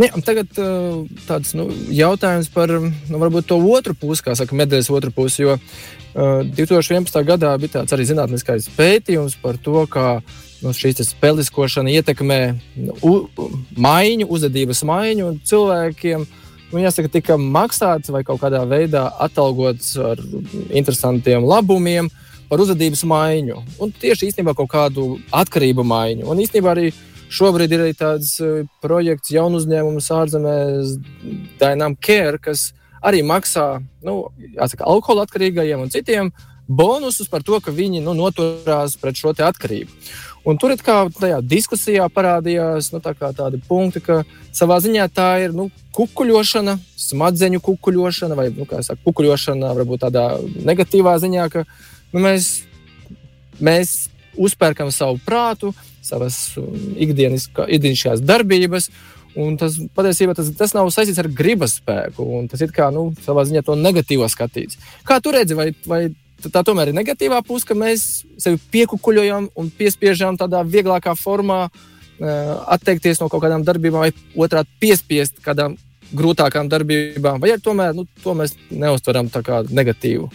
Ne, 0.00 0.08
tagad 0.24 0.56
uh, 0.56 1.02
tāds 1.28 1.52
nu, 1.58 1.66
jautājums 1.92 2.48
par 2.52 2.70
nu, 2.72 3.42
to 3.44 3.58
otru 3.68 3.92
pusi, 3.98 4.24
kā 4.24 4.36
saka, 4.38 4.56
medaļas 4.56 4.88
otru 4.96 5.12
pusi. 5.12 5.42
Jo 5.44 5.56
uh, 5.58 6.40
2011. 6.46 7.18
gadā 7.28 7.50
bija 7.60 7.80
tāds 7.80 7.92
arī 7.96 8.06
zinātniskais 8.08 8.70
pētījums 8.78 9.36
par 9.42 9.58
to, 9.60 9.82
kā 9.90 10.22
nu, 10.62 10.72
šī 10.76 10.94
spēliskošana 11.04 11.92
ietekmē 11.98 12.40
nu, 12.86 12.96
u, 13.04 13.12
maiņu, 13.76 14.30
uzvedības 14.30 14.84
maiņu 14.88 15.34
cilvēkiem. 15.50 16.24
Nu, 16.70 16.78
jāsaka, 16.78 17.10
tika 17.10 17.36
maksāts 17.36 18.12
vai 18.14 18.22
kaut 18.24 18.40
kādā 18.40 18.62
veidā 18.70 19.08
atalgots 19.20 19.96
ar 20.00 20.20
interesantiem 20.70 21.44
labumiem 21.44 22.08
par 22.48 22.62
uzvedības 22.62 23.02
maiņu. 23.10 23.60
Un 23.82 23.92
tieši 24.00 24.30
īstenībā 24.30 24.56
kaut 24.58 24.70
kādu 24.72 25.10
atkarību 25.34 25.84
maiņu. 25.86 26.28
Un 26.30 26.40
īstenībā 26.40 26.72
arī 26.72 26.88
šobrīd 27.30 27.72
ir 27.74 27.84
arī 27.86 27.96
tāds 27.98 28.34
e, 28.42 28.64
projekts, 28.82 29.32
jaunu 29.34 29.60
uzņēmums 29.60 30.10
ārzemēs, 30.16 30.94
Dynam 31.60 31.96
Care, 32.02 32.40
kas 32.42 32.70
arī 33.00 33.22
maksā 33.26 33.80
nu, 34.04 34.22
jāsaka, 34.56 34.86
alkohola 34.88 35.26
atkarīgajiem 35.28 35.86
un 35.86 35.92
citiem 35.92 36.32
bonusus 36.70 37.28
par 37.30 37.42
to, 37.42 37.58
ka 37.62 37.72
viņi 37.74 38.02
nu, 38.04 38.14
noturās 38.14 38.94
pret 39.00 39.18
šo 39.18 39.32
atkarību. 39.34 39.90
Un 40.46 40.56
tur 40.56 40.72
it 40.72 40.80
kā 40.84 41.02
tajā 41.12 41.40
diskusijā 41.44 42.06
parādījās 42.14 42.92
nu, 42.94 43.00
tā 43.04 43.12
tādi 43.12 43.60
punkti, 43.66 44.00
ka 44.00 44.22
savā 44.56 44.78
ziņā 44.80 45.08
tā 45.12 45.28
ir 45.44 45.52
nu, 45.56 45.68
kukuļošana, 45.96 46.78
smadzeņu 46.96 47.60
kukuļošana, 47.66 48.38
vai 48.38 48.48
nu, 48.54 48.64
saka, 48.70 49.00
kukuļošana 49.04 49.74
varbūt 49.76 50.06
tādā 50.06 50.24
negatīvā 50.64 51.18
ziņā, 51.20 51.50
ka 51.52 51.66
nu, 52.14 52.22
mēs, 52.24 52.48
mēs 53.60 53.92
uzpērkam 54.40 54.94
savu 54.94 55.20
prātu, 55.26 55.74
savas 56.10 56.38
um, 56.60 56.74
ikdienišķās 57.00 58.24
darbības. 58.26 58.90
Un 59.38 59.54
tas 59.54 59.76
patiesībā 59.94 60.34
tas, 60.34 60.48
tas 60.58 60.72
nav 60.74 60.88
saistīts 60.90 61.20
ar 61.22 61.28
gribas 61.30 61.76
spēku. 61.78 62.26
Tas 62.50 62.64
ir 62.64 62.72
kā 62.74 62.88
nu, 62.94 63.12
savā 63.22 63.44
ziņā 63.46 63.62
to 63.66 63.76
negatīvo 63.78 64.26
skatīts. 64.30 64.80
Kā 65.06 65.20
tu 65.22 65.30
redzi, 65.34 65.54
vai, 65.54 65.68
vai 65.86 66.00
tā 66.42 66.64
tomēr 66.66 66.90
ir 66.90 66.98
negatīvā 66.98 67.38
puse, 67.46 67.68
ka 67.68 67.76
mēs 67.78 68.24
sevi 68.42 68.58
piekukuļojam 68.74 69.52
un 69.54 69.70
piespiežam 69.78 70.38
tādā 70.40 70.64
vieglākā 70.66 71.14
formā 71.18 71.68
atteikties 72.20 73.20
no 73.20 73.30
kaut 73.32 73.44
kādām 73.44 73.64
darbībām, 73.64 74.02
vai 74.04 74.44
otrādi 74.44 74.68
piespiest 74.82 75.40
kādām 75.44 75.76
grūtākām 76.16 76.68
darbībām, 76.68 77.40
vai 77.40 77.54
arī 77.54 77.62
tomēr 77.64 77.94
nu, 77.96 78.06
to 78.24 78.34
mēs 78.36 78.56
neuztveram 78.70 79.30
kā 79.30 79.62
negatīvu. 79.70 80.28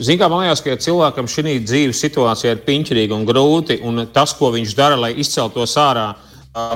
Ziniet, 0.00 0.22
kā 0.22 0.30
man 0.32 0.46
liekas, 0.46 0.62
ka 0.64 0.72
ja 0.72 0.78
cilvēkam 0.80 1.26
šī 1.28 1.58
dzīves 1.60 1.98
situācija 2.00 2.54
ir 2.54 2.62
piņķerīga 2.64 3.12
un 3.12 3.26
grūti, 3.28 3.76
un 3.84 4.06
tas, 4.14 4.32
ko 4.38 4.48
viņš 4.54 4.72
dara, 4.78 4.96
lai 4.96 5.10
izceltos 5.20 5.76
ārā, 5.76 6.06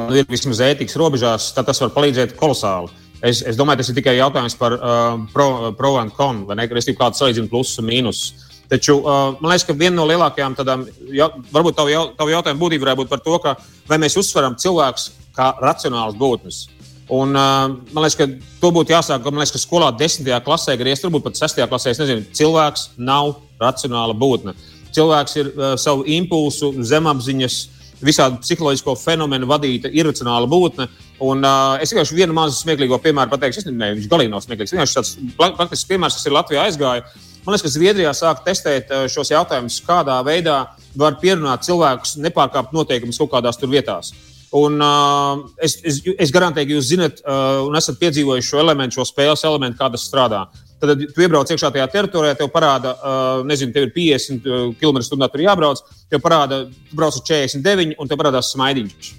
nu, 0.04 0.19
ir 0.19 0.28
vismaz 0.28 0.61
ētikas 0.66 0.99
robežās, 1.00 1.47
tad 1.57 1.71
tas 1.71 1.81
var 1.81 1.95
palīdzēt 1.95 2.35
kolosāli. 2.37 2.93
Es, 3.25 3.40
es 3.40 3.57
domāju, 3.57 3.81
tas 3.81 3.88
ir 3.88 3.97
tikai 3.97 4.19
jautājums 4.19 4.59
par 4.61 4.76
uh, 4.76 5.14
pro, 5.33 5.73
pro 5.78 5.95
un 6.02 6.11
con, 6.12 6.43
vai 6.45 6.59
ne? 6.59 6.66
Respektīvi, 6.69 7.00
kāds 7.00 7.23
salīdzina 7.23 7.49
plusus 7.49 7.81
un 7.81 7.88
mīnusus. 7.88 8.50
Taču 8.69 8.99
uh, 8.99 9.38
man 9.38 9.54
liekas, 9.54 9.64
ka 9.71 9.76
viena 9.81 9.97
no 9.97 10.04
lielākajām 10.11 10.59
tādām, 10.59 10.85
ja, 11.09 11.31
varbūt 11.54 11.78
tavu, 11.78 11.95
jau, 11.95 12.04
tavu 12.19 12.35
jautājumu 12.35 12.61
būtība 12.61 12.90
varētu 12.90 13.00
būt 13.00 13.14
par 13.14 13.25
to, 13.25 13.38
ka 13.40 13.57
vai 13.88 14.00
mēs 14.04 14.19
uzsveram 14.21 14.59
cilvēkus 14.61 15.09
kā 15.37 15.54
racionālus 15.64 16.21
būtnes. 16.21 16.61
Un, 17.08 17.34
uh, 17.37 17.68
man 17.92 18.04
liekas, 18.04 18.16
ka 18.16 18.26
to 18.62 18.70
būtu 18.73 18.94
jāsāk. 18.94 19.26
Man 19.28 19.42
liekas, 19.42 19.52
ka 19.52 19.61
skolā 19.61 19.90
desmitajā 19.99 20.40
klasē, 20.44 20.76
griezt, 20.80 21.04
varbūt 21.04 21.26
pat 21.26 21.40
sestajā 21.40 21.68
klasē, 21.68 21.92
es 21.92 22.00
nezinu, 22.00 22.25
cilvēks 22.32 22.94
nav 22.96 23.34
racionāla 23.61 24.16
būtne. 24.16 24.54
Cilvēks 24.94 25.37
ir 25.37 25.50
uh, 25.52 25.75
savu 25.80 26.06
impulsu, 26.08 26.73
zemapziņas, 26.80 27.58
visādi 28.04 28.40
psiholoģisko 28.40 28.96
fenomenu 29.00 29.49
vadīta 29.49 29.92
iracionāla 29.92 30.49
būtne. 30.49 30.88
Un, 31.25 31.44
uh, 31.44 31.76
es 31.84 31.92
vienkārši 31.92 32.16
vienu 32.16 32.37
mazu 32.37 32.56
smieklīgo 32.56 32.96
piemēru 33.04 33.32
pateikšu. 33.37 33.61
Es 33.61 33.68
nezinu, 33.68 34.00
viņš 34.00 34.11
galīgi 34.11 34.32
nav 34.32 34.44
smieklīgs. 34.46 34.76
Viņš 34.78 34.99
tāds 34.99 35.14
praktisks 35.37 35.88
piemērs, 35.92 36.16
kas 36.16 36.28
ir 36.28 36.37
Latvijā 36.38 36.64
aizgāja. 36.64 37.04
Man 37.44 37.52
liekas, 37.52 37.66
ka 37.66 37.75
Zviedrijā 37.75 38.12
sāk 38.16 38.40
testēt 38.46 38.88
šos 39.12 39.28
jautājumus, 39.28 39.82
kādā 39.84 40.16
veidā 40.25 40.62
var 40.96 41.18
pierunāt 41.20 41.66
cilvēkus 41.66 42.16
nepārkāpt 42.25 42.73
noteikumus 42.73 43.20
kaut 43.20 43.34
kādās 43.34 43.61
tur 43.61 43.68
vietās. 43.68 44.14
Un, 44.54 44.78
uh, 44.78 45.49
es, 45.58 45.80
es, 45.82 45.96
es 46.14 46.30
garantēju, 46.30 46.68
ka 46.68 46.75
jūs 46.76 46.90
zinat 46.92 47.16
uh, 47.25 47.64
un 47.66 47.75
esat 47.75 47.99
piedzīvojuši 47.99 48.52
šo 48.52 48.61
elementu, 48.62 49.00
šo 49.00 49.06
spēles 49.08 49.42
elementu, 49.49 49.80
kā 49.80 49.88
tas 49.90 50.04
strādā. 50.06 50.44
Tad, 50.78 50.92
kad 50.92 51.02
tu 51.16 51.25
iebrauc 51.25 51.50
iekšā 51.50 51.73
tajā 51.75 51.88
teritorijā, 51.90 52.37
tev 52.38 52.52
parāda, 52.54 52.92
uh, 52.94 53.42
nezinu, 53.49 53.75
tev 53.75 53.88
ir 53.88 53.92
50 53.96 54.46
km/h, 54.78 55.28
tur 55.32 55.42
jābrauc. 55.42 55.82
Tev 56.06 56.23
parāda, 56.23 56.61
tu 56.70 57.00
brauc 57.00 57.18
uz 57.18 57.26
49, 57.26 57.99
un 57.99 58.12
tev 58.12 58.23
parādās 58.23 58.54
smaidiņš. 58.54 59.12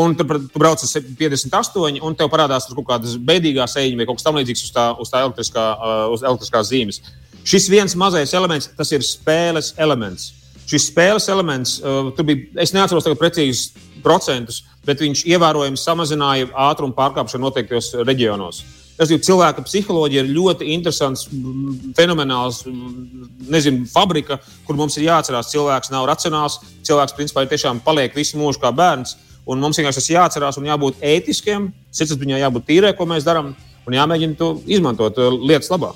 Un 0.00 0.16
tu, 0.16 0.24
tu 0.24 0.62
brauc 0.64 0.80
uz 0.80 0.96
58, 1.20 2.00
un 2.00 2.16
tev 2.16 2.32
parādās 2.32 2.70
kaut 2.72 2.88
kādas 2.88 3.20
beidīgās 3.20 3.76
eņģis 3.76 4.00
vai 4.00 4.08
kaut 4.08 4.22
kas 4.22 4.30
tamlīdzīgs 4.30 4.70
uz 4.70 4.72
tā, 4.72 4.86
uz 5.04 5.12
tā 5.12 5.20
elektriskā, 5.26 5.66
uh, 5.76 6.06
uz 6.16 6.24
elektriskās 6.24 6.72
zīmes. 6.72 7.04
Šis 7.44 7.68
viens 7.68 7.92
mazais 7.98 8.32
elements, 8.32 8.72
tas 8.78 8.96
ir 8.96 9.04
spēles 9.04 9.74
elements 9.76 10.32
šis 10.72 10.88
spēles 10.90 11.28
elements, 11.32 11.78
uh, 11.82 12.10
tur 12.16 12.26
bija, 12.28 12.48
es 12.64 12.74
neatceros 12.74 13.06
precīzi 13.20 13.88
procentus, 14.02 14.62
bet 14.86 15.02
viņš 15.02 15.26
ievērojami 15.30 15.78
samazināja 15.78 16.50
ātrumu 16.70 16.96
pārkāpšanu 16.96 17.46
noteiktos 17.46 17.92
reģionos. 18.02 18.62
Tas 18.98 19.10
ir 19.10 19.22
cilvēka 19.24 19.64
psiholoģija, 19.64 20.22
ir 20.22 20.34
ļoti 20.36 20.68
interesants, 20.74 21.24
fenomenāls, 21.96 22.60
nezinu, 23.50 23.86
fabrika, 23.90 24.36
kur 24.66 24.76
mums 24.78 24.98
ir 24.98 25.08
jāatcerās, 25.08 25.50
cilvēks 25.54 25.90
nav 25.94 26.06
racionāls. 26.10 26.58
Cilvēks 26.86 27.16
principā 27.16 27.42
ir 27.42 27.50
tiešām 27.54 27.80
paliek 27.86 28.14
visu 28.14 28.38
mūžu 28.38 28.60
kā 28.62 28.70
bērns. 28.76 29.16
Un 29.48 29.58
mums 29.62 29.80
vienkārši 29.80 29.98
tas 29.98 30.10
jāatcerās 30.12 30.60
un 30.60 30.68
jābūt 30.68 31.02
ētiskiem, 31.02 31.70
sirdsapziņā 31.90 32.44
jābūt 32.44 32.68
tīrē, 32.68 32.92
ko 32.94 33.08
mēs 33.10 33.26
darām, 33.26 33.56
un 33.88 33.96
jāmēģina 33.96 34.38
to 34.38 34.52
izmantot 34.70 35.18
uh, 35.18 35.34
lietas 35.34 35.72
labā. 35.72 35.90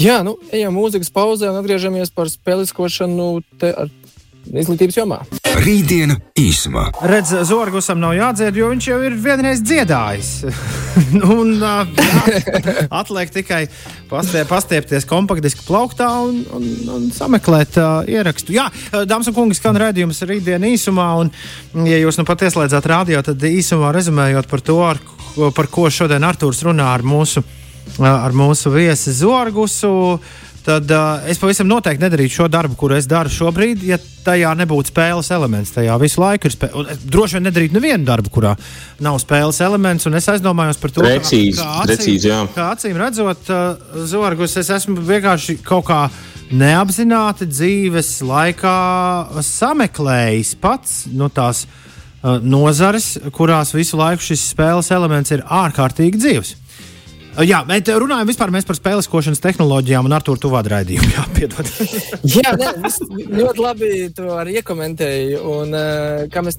Jā, 0.00 0.20
nu, 0.26 0.36
ejam 0.54 0.76
mūzikas 0.76 1.12
pauzē 1.14 1.50
un 1.50 1.60
atgriežamies 1.60 2.12
par 2.14 2.30
spēliskošanu 2.32 3.30
ar 3.70 3.90
izglītības 4.48 4.96
jomā. 4.96 5.18
Rītdiena 5.60 6.16
īsumā. 6.38 6.86
Redz, 7.10 7.32
Zorgusam 7.46 8.00
nav 8.00 8.14
jādzied, 8.16 8.56
jo 8.56 8.70
viņš 8.72 8.88
jau 8.88 8.98
ir 9.04 9.16
vienreiz 9.20 9.62
dziedājis. 9.66 10.30
un, 11.36 11.52
jā, 11.60 11.74
atliek 13.00 13.32
tikai 13.34 13.60
pastie, 14.10 14.44
pastiepties 14.48 15.06
kompaktdiska 15.10 15.66
plauktā 15.68 16.08
un, 16.24 16.42
un, 16.56 16.66
un 16.96 17.06
sameklēt 17.14 17.78
uh, 17.80 18.10
ierakstu. 18.10 18.56
Jā, 18.56 18.68
dāmas 19.04 19.30
un 19.30 19.36
kungi, 19.36 19.58
skan 19.58 19.78
redzējums 19.80 20.24
rītdiena 20.30 20.72
īsumā. 20.72 21.08
Un, 21.22 21.32
ja 21.86 22.00
jūs 22.00 22.20
nu 22.20 22.26
pat 22.28 22.46
ieslēdzat 22.48 22.90
radio, 22.90 23.22
tad 23.26 23.44
īsumā 23.50 23.92
rezumējot 23.96 24.50
par 24.50 24.64
to, 24.66 24.80
ar, 24.86 25.02
par 25.56 25.70
ko 25.72 25.90
šodien 25.92 26.26
Artūrs 26.26 26.64
runā 26.66 26.92
ar 26.94 27.06
mūsu 27.06 27.44
ar 27.98 28.36
mūsu 28.36 28.72
viesi 28.74 29.12
Zorgusu. 29.16 30.20
Tad 30.60 30.90
uh, 30.92 31.22
es 31.30 31.38
pavisam 31.40 31.64
noteikti 31.70 32.04
nedarītu 32.04 32.34
šo 32.34 32.46
darbu, 32.52 32.74
kuru 32.76 32.98
es 32.98 33.06
daru 33.08 33.32
šobrīd, 33.32 33.80
ja 33.88 33.96
tajā 34.26 34.50
nebūtu 34.60 34.92
spēles 34.92 35.30
elements. 35.32 35.72
Tajā 35.72 35.94
visu 36.02 36.20
laiku 36.20 36.50
ir 36.50 36.54
spēle. 36.54 36.96
Droši 37.00 37.38
vien 37.38 37.46
nedarītu 37.48 37.76
nevienu 37.78 38.04
darbu, 38.04 38.32
kurā 38.34 38.52
nav 39.00 39.16
spēles 39.22 39.62
elements. 39.64 40.04
Un 40.10 40.18
es 40.20 40.28
aizdomājos 40.28 40.80
par 40.82 40.92
to, 40.92 41.04
precīzi, 41.06 41.56
kā, 41.56 41.64
kā, 41.64 41.78
acīm, 41.78 41.88
precīzi, 41.88 42.28
jā. 42.28 42.40
kā 42.52 42.68
acīm 42.74 43.00
redzot, 43.00 43.48
uh, 43.48 44.04
Zorgus, 44.10 44.58
es 44.60 44.68
esmu 44.76 45.00
vienkārši 45.00 45.56
kaut 45.64 45.88
kā 45.88 46.02
neapzināti 46.50 47.48
dzīves 47.48 48.18
laikā 48.26 48.78
sameklējis 49.46 50.56
pats 50.60 51.04
no 51.14 51.30
tās 51.32 51.64
uh, 51.64 52.36
nozares, 52.42 53.14
kurās 53.32 53.72
visu 53.72 53.96
laiku 54.00 54.28
šis 54.28 54.50
spēles 54.52 54.92
elements 54.92 55.32
ir 55.32 55.46
ārkārtīgi 55.46 56.20
dzīves. 56.20 56.56
Jā, 57.38 57.60
bet 57.66 57.88
runājam 57.94 58.28
vispār 58.28 58.50
par 58.66 58.76
spēles 58.76 59.08
košanas 59.10 59.42
tehnoloģijām 59.44 60.08
un 60.08 60.14
ar 60.16 60.24
to 60.26 60.34
tuvādu 60.40 60.72
raidījumu. 60.72 61.10
Jā, 61.16 61.26
piedod. 61.36 61.70
Jā, 62.36 62.54
ne, 62.58 62.72
ļoti 63.38 63.62
labi 63.62 63.90
to 64.16 64.32
arī 64.34 64.58
iekomentēji. 64.60 65.38
Un, 65.38 65.76
uh, 65.76 66.24
kā 66.32 66.42
mēs 66.44 66.58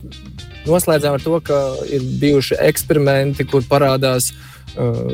noslēdzām 0.68 1.18
ar 1.18 1.26
to, 1.26 1.38
ka 1.44 1.60
ir 1.92 2.06
bijuši 2.22 2.60
eksperimenti, 2.70 3.46
kur 3.52 3.66
parādās 3.68 4.32
uh, 4.32 5.12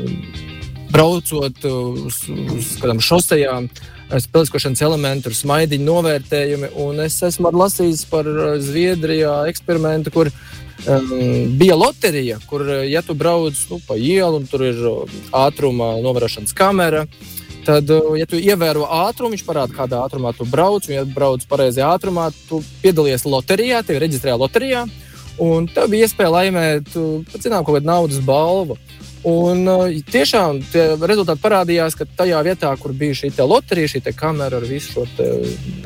braucot 0.94 1.68
uz, 1.68 2.22
uz 2.30 2.74
kādām 2.80 3.02
šosejām. 3.04 3.68
Spēlēšanas 4.08 4.80
elementu, 4.86 5.32
smaidiņu 5.36 5.84
novērtējumi. 5.84 6.70
Un 6.80 7.02
es 7.04 7.18
esmu 7.26 7.52
lasījis 7.52 8.06
par 8.08 8.28
Zviedrijā 8.64 9.34
eksperimentu, 9.50 10.12
kur 10.14 10.30
uh, 10.32 10.38
um, 10.86 11.58
bija 11.58 11.76
loterija, 11.76 12.38
kur, 12.46 12.62
uh, 12.62 12.90
ja 12.90 13.02
tu 13.02 13.14
brauc 13.14 13.54
nu, 13.70 13.80
pa 13.86 13.96
ielu 13.96 14.40
un 14.40 14.46
tur 14.46 14.64
ir 14.66 14.80
uh, 14.86 15.18
ātruma 15.34 15.96
novērošanas 16.04 16.54
kamera, 16.56 17.04
tad, 17.66 17.90
uh, 17.90 18.14
ja 18.18 18.26
tu 18.28 18.40
ievēro 18.40 18.86
ātrumu, 18.86 19.34
viņš 19.36 19.44
parāda, 19.46 19.76
kādā 19.76 20.02
ātrumā 20.06 20.32
tu 20.36 20.46
brauc. 20.48 20.88
Un, 20.88 20.94
ja 20.96 21.04
brauc 21.04 21.44
pareizajā 21.50 21.90
ātrumā, 21.98 22.30
tu 22.48 22.62
piedalies 22.82 23.26
loterijā, 23.28 23.82
tevi 23.86 24.02
reģistrē 24.04 24.36
loterijā, 24.38 24.86
un 25.42 25.68
tev 25.70 25.90
bija 25.92 26.08
iespēja 26.08 26.32
laimēt, 26.34 26.94
zinām, 27.36 27.64
kaut 27.64 27.78
kādu 27.78 27.92
naudas 27.92 28.22
balvu. 28.24 28.78
Un 29.26 29.66
tiešām 30.06 30.60
tie 30.70 30.84
rezultāti 30.94 31.42
parādījās, 31.42 31.96
ka 31.98 32.06
tajā 32.20 32.38
vietā, 32.46 32.70
kur 32.78 32.94
bija 32.94 33.16
šī 33.18 33.32
loterija, 33.42 33.90
šī 33.90 34.14
kamera 34.14 34.60
ar 34.60 34.66
visu 34.68 35.04
šo 35.04 35.38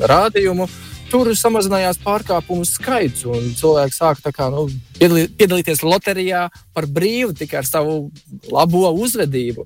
rādījumu, 0.05 0.67
tur 1.09 1.31
samazinājās 1.37 1.99
pārkāpumu 2.03 2.65
skaits. 2.65 3.25
Cilvēki 3.59 3.97
sāka 3.97 4.33
kā, 4.33 4.51
nu, 4.53 4.67
piedalīties 4.99 5.83
loterijā 5.85 6.47
par 6.73 6.85
brīvu 6.85 7.33
tikai 7.37 7.61
ar 7.63 7.69
savu 7.69 8.11
labo 8.53 8.89
uzvedību. 8.93 9.65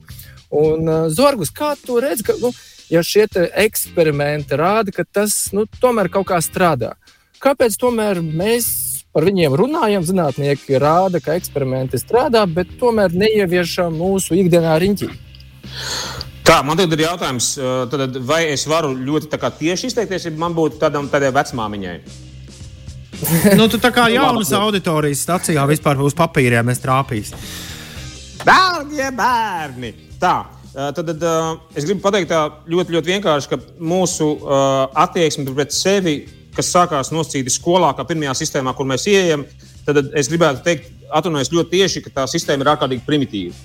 Un, 0.50 0.88
uh, 0.88 1.08
Zorgus, 1.12 1.52
kā 1.52 1.74
tu 1.80 2.00
redzi, 2.00 2.24
ka 2.28 2.38
nu, 2.40 2.54
ja 2.92 3.04
šie 3.04 3.28
eksperimenti 3.36 4.56
rāda, 4.56 4.94
ka 4.96 5.04
tas 5.04 5.50
nu, 5.52 5.66
tomēr 5.82 6.08
kaut 6.12 6.30
kā 6.32 6.40
strādā? 6.44 6.94
Kāpēc 7.44 7.76
tomēr 7.80 8.24
mēs 8.24 8.70
par 9.18 9.26
viņiem 9.26 9.58
runājam? 9.58 10.06
Zinātnieki 10.06 10.78
rāda, 10.78 11.18
ka 11.24 11.34
eksperimenti 11.40 11.98
strādā, 11.98 12.44
bet 12.46 12.78
tomēr 12.78 13.16
neieviešam 13.18 13.98
mūsu 13.98 14.38
ikdienā 14.38 14.78
riņķī. 14.84 15.10
Tā, 16.48 16.62
man 16.64 16.80
ir 16.94 17.02
jautājums, 17.02 17.50
tad, 17.92 18.22
vai 18.30 18.44
es 18.54 18.68
varu 18.70 18.94
ļoti 18.94 19.32
tieši 19.58 19.90
izteikties, 19.90 20.30
ja 20.30 20.36
man 20.38 20.54
būtu 20.56 20.78
tādam, 20.80 21.10
tādai 21.12 21.34
vecmāmiņai? 21.36 21.98
nu, 23.58 23.66
tu 23.66 23.80
tā 23.82 23.90
kā 23.92 24.06
jaunas 24.14 24.54
auditorijas 24.54 25.26
stācijā 25.26 25.66
vispār 25.68 26.00
uz 26.06 26.16
papīriem 26.18 26.70
trāpīs. 26.78 27.34
Dārgie 28.46 29.10
bērni! 29.18 29.92
Tā, 30.22 30.36
tad, 30.72 31.02
tad 31.02 31.26
es 31.76 31.90
gribu 31.90 32.06
pateikt 32.06 32.30
tā 32.32 32.46
ļoti, 32.70 32.94
ļoti 32.96 33.16
vienkārši, 33.18 33.52
ka 33.52 33.60
mūsu 33.82 34.30
attieksme 34.94 35.50
pret 35.50 35.76
sevi, 35.76 36.20
kas 36.58 36.74
sākās 36.74 37.14
nosacīti 37.14 37.54
skolā, 37.54 37.94
kā 37.96 38.06
pirmajā 38.10 38.36
sistēmā, 38.42 38.74
kur 38.78 38.90
mēs 38.90 39.08
ieejam, 39.12 39.46
tad 39.88 40.04
es 40.18 40.30
gribētu 40.32 40.66
teikt, 40.66 40.94
atrunājot 41.14 41.56
ļoti 41.56 41.76
tieši, 41.78 42.04
ka 42.06 42.16
tā 42.22 42.30
sistēma 42.30 42.66
ir 42.66 42.74
ārkārtīgi 42.74 43.06
primitīva. 43.08 43.56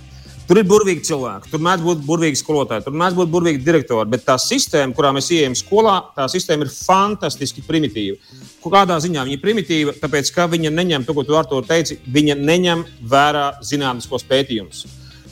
Tur 0.42 0.58
ir 0.58 0.66
burvīgi 0.66 1.04
cilvēki, 1.06 1.48
tur 1.52 1.60
mēdz 1.62 1.84
būt 1.86 2.00
burvīgi 2.04 2.38
skolotāji, 2.40 2.82
tur 2.84 2.96
mēdz 2.98 3.14
būt 3.16 3.30
burvīgi 3.30 3.60
direktori. 3.62 4.10
Bet 4.10 4.24
tā 4.26 4.34
sistēma, 4.42 4.92
kurā 4.96 5.12
mēs 5.14 5.30
ieejam 5.32 5.54
skolā, 5.56 5.94
tā 6.16 6.26
sistēma 6.28 6.66
ir 6.66 6.72
fantastiski 6.74 7.62
primitīva. 7.64 8.18
Kādā 8.64 8.98
ziņā 9.00 9.22
viņa 9.28 9.38
ir 9.38 9.42
primitīva? 9.42 9.94
Tāpēc, 10.02 10.32
ka 10.34 10.48
viņa 10.50 10.74
neņem 10.74 11.06
to, 11.06 11.14
ko 11.14 11.24
tu 11.24 11.38
ar 11.38 11.46
to 11.48 11.62
teici, 11.64 12.00
viņa 12.04 12.36
neņem 12.42 12.82
vērā 13.14 13.46
zinātniskos 13.64 14.26
pētījumus. 14.28 14.82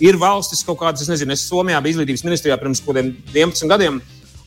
Ir 0.01 0.17
valstis 0.17 0.63
kaut 0.65 0.79
kādas, 0.81 1.03
es 1.05 1.11
nezinu, 1.13 1.35
es 1.35 1.45
Somijā 1.51 1.83
biju 1.83 1.99
izglītības 1.99 2.25
ministrijā 2.25 2.57
pirms 2.63 2.81
kaut 2.81 2.95
kādiem 2.95 3.13
11 3.35 3.69
gadiem. 3.69 4.01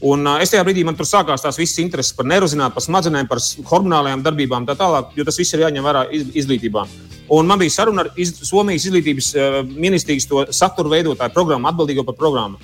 Un 0.03 0.27
es 0.43 0.51
tajā 0.51 0.65
brīdī 0.67 0.83
man 0.83 0.97
tur 0.99 1.07
sākās 1.07 1.45
tās 1.45 1.55
visas 1.55 1.79
intereses 1.79 2.11
par 2.17 2.27
neirozinātnēm, 2.27 2.75
par 2.75 2.83
smadzenēm, 2.83 3.27
par 3.29 3.39
hormonālajām 3.69 4.23
darbībām, 4.25 4.65
tā 4.67 4.75
tālāk, 4.75 5.13
jo 5.15 5.23
tas 5.23 5.37
viss 5.39 5.55
ir 5.55 5.63
jāņem 5.63 5.85
vērā 5.85 6.01
iz, 6.11 6.25
izglītībā. 6.43 6.83
Un 7.31 7.47
man 7.47 7.61
bija 7.61 7.71
saruna 7.71 8.03
ar 8.03 8.09
iz, 8.19 8.33
Somijas 8.43 8.83
izglītības 8.89 9.29
ministrijas 9.71 10.27
satura 10.51 10.91
veidotāju 10.97 11.31
programmu, 11.33 11.71
atbildīgo 11.71 12.03
par 12.09 12.19
programmu. 12.19 12.59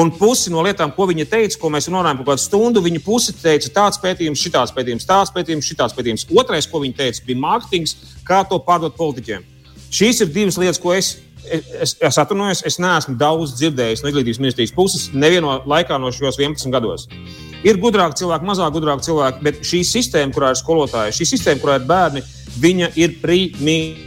Un 0.00 0.10
pusi 0.16 0.52
no 0.52 0.62
lietām, 0.64 0.90
ko 0.96 1.06
viņa 1.08 1.28
teica, 1.28 1.60
ko 1.60 1.68
mēs 1.72 1.88
runājām 1.88 2.20
par 2.20 2.30
kādu 2.30 2.44
stundu, 2.44 2.80
viņa 2.84 3.04
pusi 3.04 3.36
teica, 3.36 3.70
tāds 3.76 4.00
pētījums, 4.00 4.40
šitāds 4.40 4.72
pētījums, 4.76 5.06
tāds 5.08 5.32
pētījums, 5.36 5.68
šitāds 5.68 5.96
pētījums. 5.96 6.26
Otrais, 6.40 6.68
ko 6.68 6.80
viņa 6.84 6.98
teica, 7.02 7.24
bija 7.28 7.40
mārketings, 7.44 7.96
kā 8.28 8.42
to 8.48 8.60
pārdot 8.64 8.96
politiķiem. 8.96 9.44
Šīs 9.88 10.20
ir 10.24 10.32
divas 10.32 10.60
lietas, 10.60 10.80
ko 10.80 10.92
es 10.92 11.14
es, 11.52 11.94
es 12.00 12.18
atvainojos, 12.20 12.62
es 12.68 12.78
neesmu 12.82 13.16
daudz 13.20 13.54
dzirdējis 13.58 14.02
no 14.04 14.10
izglītības 14.12 14.40
ministrijas 14.42 14.74
puses, 14.76 15.08
nevienā 15.12 15.60
laikā 15.68 15.98
no 16.00 16.12
šos 16.14 16.38
11 16.40 16.72
gados. 16.74 17.08
Ir 17.66 17.80
gudrāki 17.82 18.20
cilvēki, 18.20 18.46
mazāk 18.46 18.74
gudrāki 18.76 19.08
cilvēki, 19.08 19.42
bet 19.46 19.62
šī 19.66 19.82
sistēma, 19.86 20.34
kurā 20.34 20.52
ir 20.54 20.60
skolotāji, 20.60 21.16
šī 21.18 21.28
sistēma, 21.32 21.62
kurā 21.64 21.78
ir 21.80 21.88
bērni, 21.88 22.22
viņa 22.62 22.92
ir 23.00 23.16
prīmīga. 23.22 24.06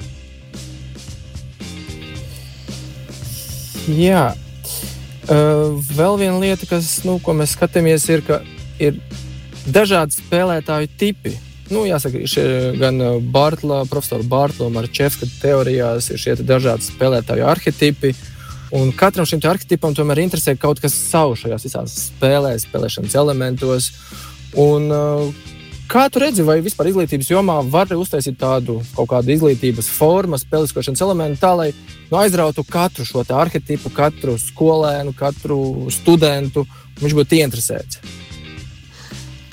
Jā, 3.92 4.26
uh, 4.32 5.80
vēl 5.98 6.20
viena 6.22 6.38
lieta, 6.40 6.70
kas, 6.70 7.00
nu, 7.04 7.18
ko 7.24 7.34
mēs 7.36 7.58
skatāmies, 7.58 8.06
ir, 8.14 8.22
ka 8.24 8.40
ir 8.80 9.02
dažādi 9.68 10.16
spēlētāju 10.22 10.92
tipi. 11.02 11.34
Nu, 11.72 11.86
jāsaka, 11.88 12.20
šie 12.28 12.44
gan 12.76 13.00
uh, 13.00 13.22
Bartla, 13.24 13.86
profesora 13.88 14.26
Bartla 14.28 14.68
un 14.68 14.76
Marčevska 14.76 15.28
teorijās 15.40 16.10
ir 16.12 16.20
šie 16.20 16.34
dažādi 16.44 16.84
spēlētāju 16.90 17.46
arhetipi. 17.48 18.12
Un 18.76 18.92
katram 18.96 19.28
šim 19.28 19.40
arhetipam 19.48 19.96
tomēr 19.96 20.20
interesē 20.24 20.58
kaut 20.60 20.82
kas 20.84 20.96
savs 20.96 21.46
šajās 21.46 21.66
visās 21.68 21.96
spēlēs, 22.10 22.66
spēlēšanas 22.68 23.16
elementos. 23.20 23.88
Un, 24.60 24.92
uh, 24.92 25.54
kā 25.92 26.10
tu 26.12 26.20
redzi, 26.24 26.44
vai 26.44 26.58
vispār 26.64 26.90
izglītības 26.92 27.32
jomā 27.32 27.62
var 27.72 27.94
uztaisīt 27.96 28.36
tādu 28.42 28.82
kaut 28.96 29.08
kādu 29.14 29.32
izglītības 29.32 29.88
formu, 29.96 30.40
spēlēšanas 30.44 31.04
elementu, 31.08 31.40
tā 31.40 31.54
lai 31.56 31.70
nu, 31.72 32.18
aizrautu 32.20 32.68
katru 32.68 33.08
šo 33.08 33.24
arhetipu, 33.32 33.94
katru 33.96 34.36
skolēnu, 34.40 35.16
katru 35.16 35.62
studentu, 35.88 36.68
viņš 37.00 37.18
būtu 37.22 37.40
ieinteresēts? 37.40 38.21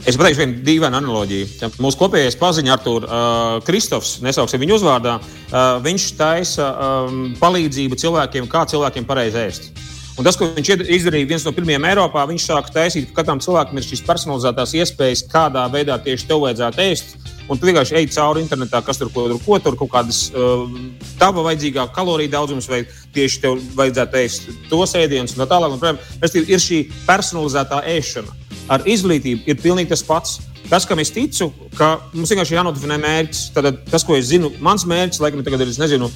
Es 0.09 0.17
pateikšu 0.17 0.41
vienu 0.41 0.63
dīvainu 0.65 0.97
analoģiju. 1.03 1.69
Mūsu 1.85 1.99
kopējais 2.01 2.37
paziņš, 2.41 2.71
Artur, 2.73 3.05
uh, 3.05 3.59
Kristofs, 3.67 4.15
nesauksim 4.25 4.63
viņu 4.63 4.79
uzvārdā, 4.79 5.19
uh, 5.21 5.67
viņš 5.85 6.07
taisa 6.17 6.69
um, 6.73 7.19
palīdzību 7.37 7.99
cilvēkiem, 8.01 8.47
kā 8.49 8.63
cilvēkiem 8.71 9.05
pareizi 9.05 9.43
ēst. 9.43 9.69
Un 10.17 10.25
tas, 10.25 10.39
ko 10.41 10.49
viņš 10.57 10.71
izdarīja, 10.97 11.29
viens 11.29 11.45
no 11.45 11.53
pirmajiem 11.53 11.85
Eiropā, 11.91 12.25
viņš 12.31 12.49
sāka 12.49 12.73
taisīt, 12.79 13.11
ka 13.11 13.21
katram 13.21 13.45
cilvēkam 13.45 13.77
ir 13.77 13.87
šīs 13.91 14.03
personalizētās 14.09 14.75
iespējas, 14.81 15.27
kādā 15.29 15.67
veidā 15.77 16.01
tieši 16.01 16.31
tev 16.33 16.41
vajadzētu 16.47 16.85
ēst. 16.87 17.15
Un 17.53 17.61
tu 17.61 17.69
vienkārši 17.69 18.01
ej 18.01 18.09
cauri 18.17 18.47
internetā, 18.47 18.81
kas 18.85 18.97
tur 19.01 19.13
ko 19.13 19.29
tur, 19.29 19.39
ko 19.45 19.61
tur 19.61 19.77
kaut 19.77 19.93
kādas 19.93 20.25
uh, 20.33 20.65
tava 21.21 21.45
vajadzīgā 21.51 21.85
kaloriju 21.93 22.33
daudzums, 22.33 22.73
vai 22.73 22.87
tieši 23.13 23.45
tev 23.45 23.61
vajadzētu 23.77 24.25
ēst 24.25 24.53
tos 24.73 24.97
ēdienus 24.97 25.37
un 25.37 25.45
tā 25.45 25.53
tālāk. 25.53 25.77
Un, 25.77 25.85
protams, 25.85 26.43
ir 26.49 26.65
šī 26.65 26.85
personalizētā 27.05 27.85
ēšana 27.99 28.48
ar 28.69 28.85
izglītību 28.89 29.49
ir 29.49 29.61
pilnīgi 29.63 29.93
tas 29.95 30.05
pats. 30.07 30.39
Tas, 30.69 30.85
kam 30.85 31.01
es 31.01 31.09
ticu, 31.09 31.47
ka 31.79 31.95
mums 32.13 32.29
vienkārši 32.29 32.59
jānodefinē 32.59 32.99
mērķis. 33.01 33.47
Tad 33.55 33.71
tas, 33.89 34.05
ko 34.05 34.19
es 34.19 34.27
zinu, 34.29 34.51
mans 34.61 34.85
mērķis, 34.89 35.23
laikam, 35.25 35.41
ir 35.41 35.71
nezinu, 35.81 36.11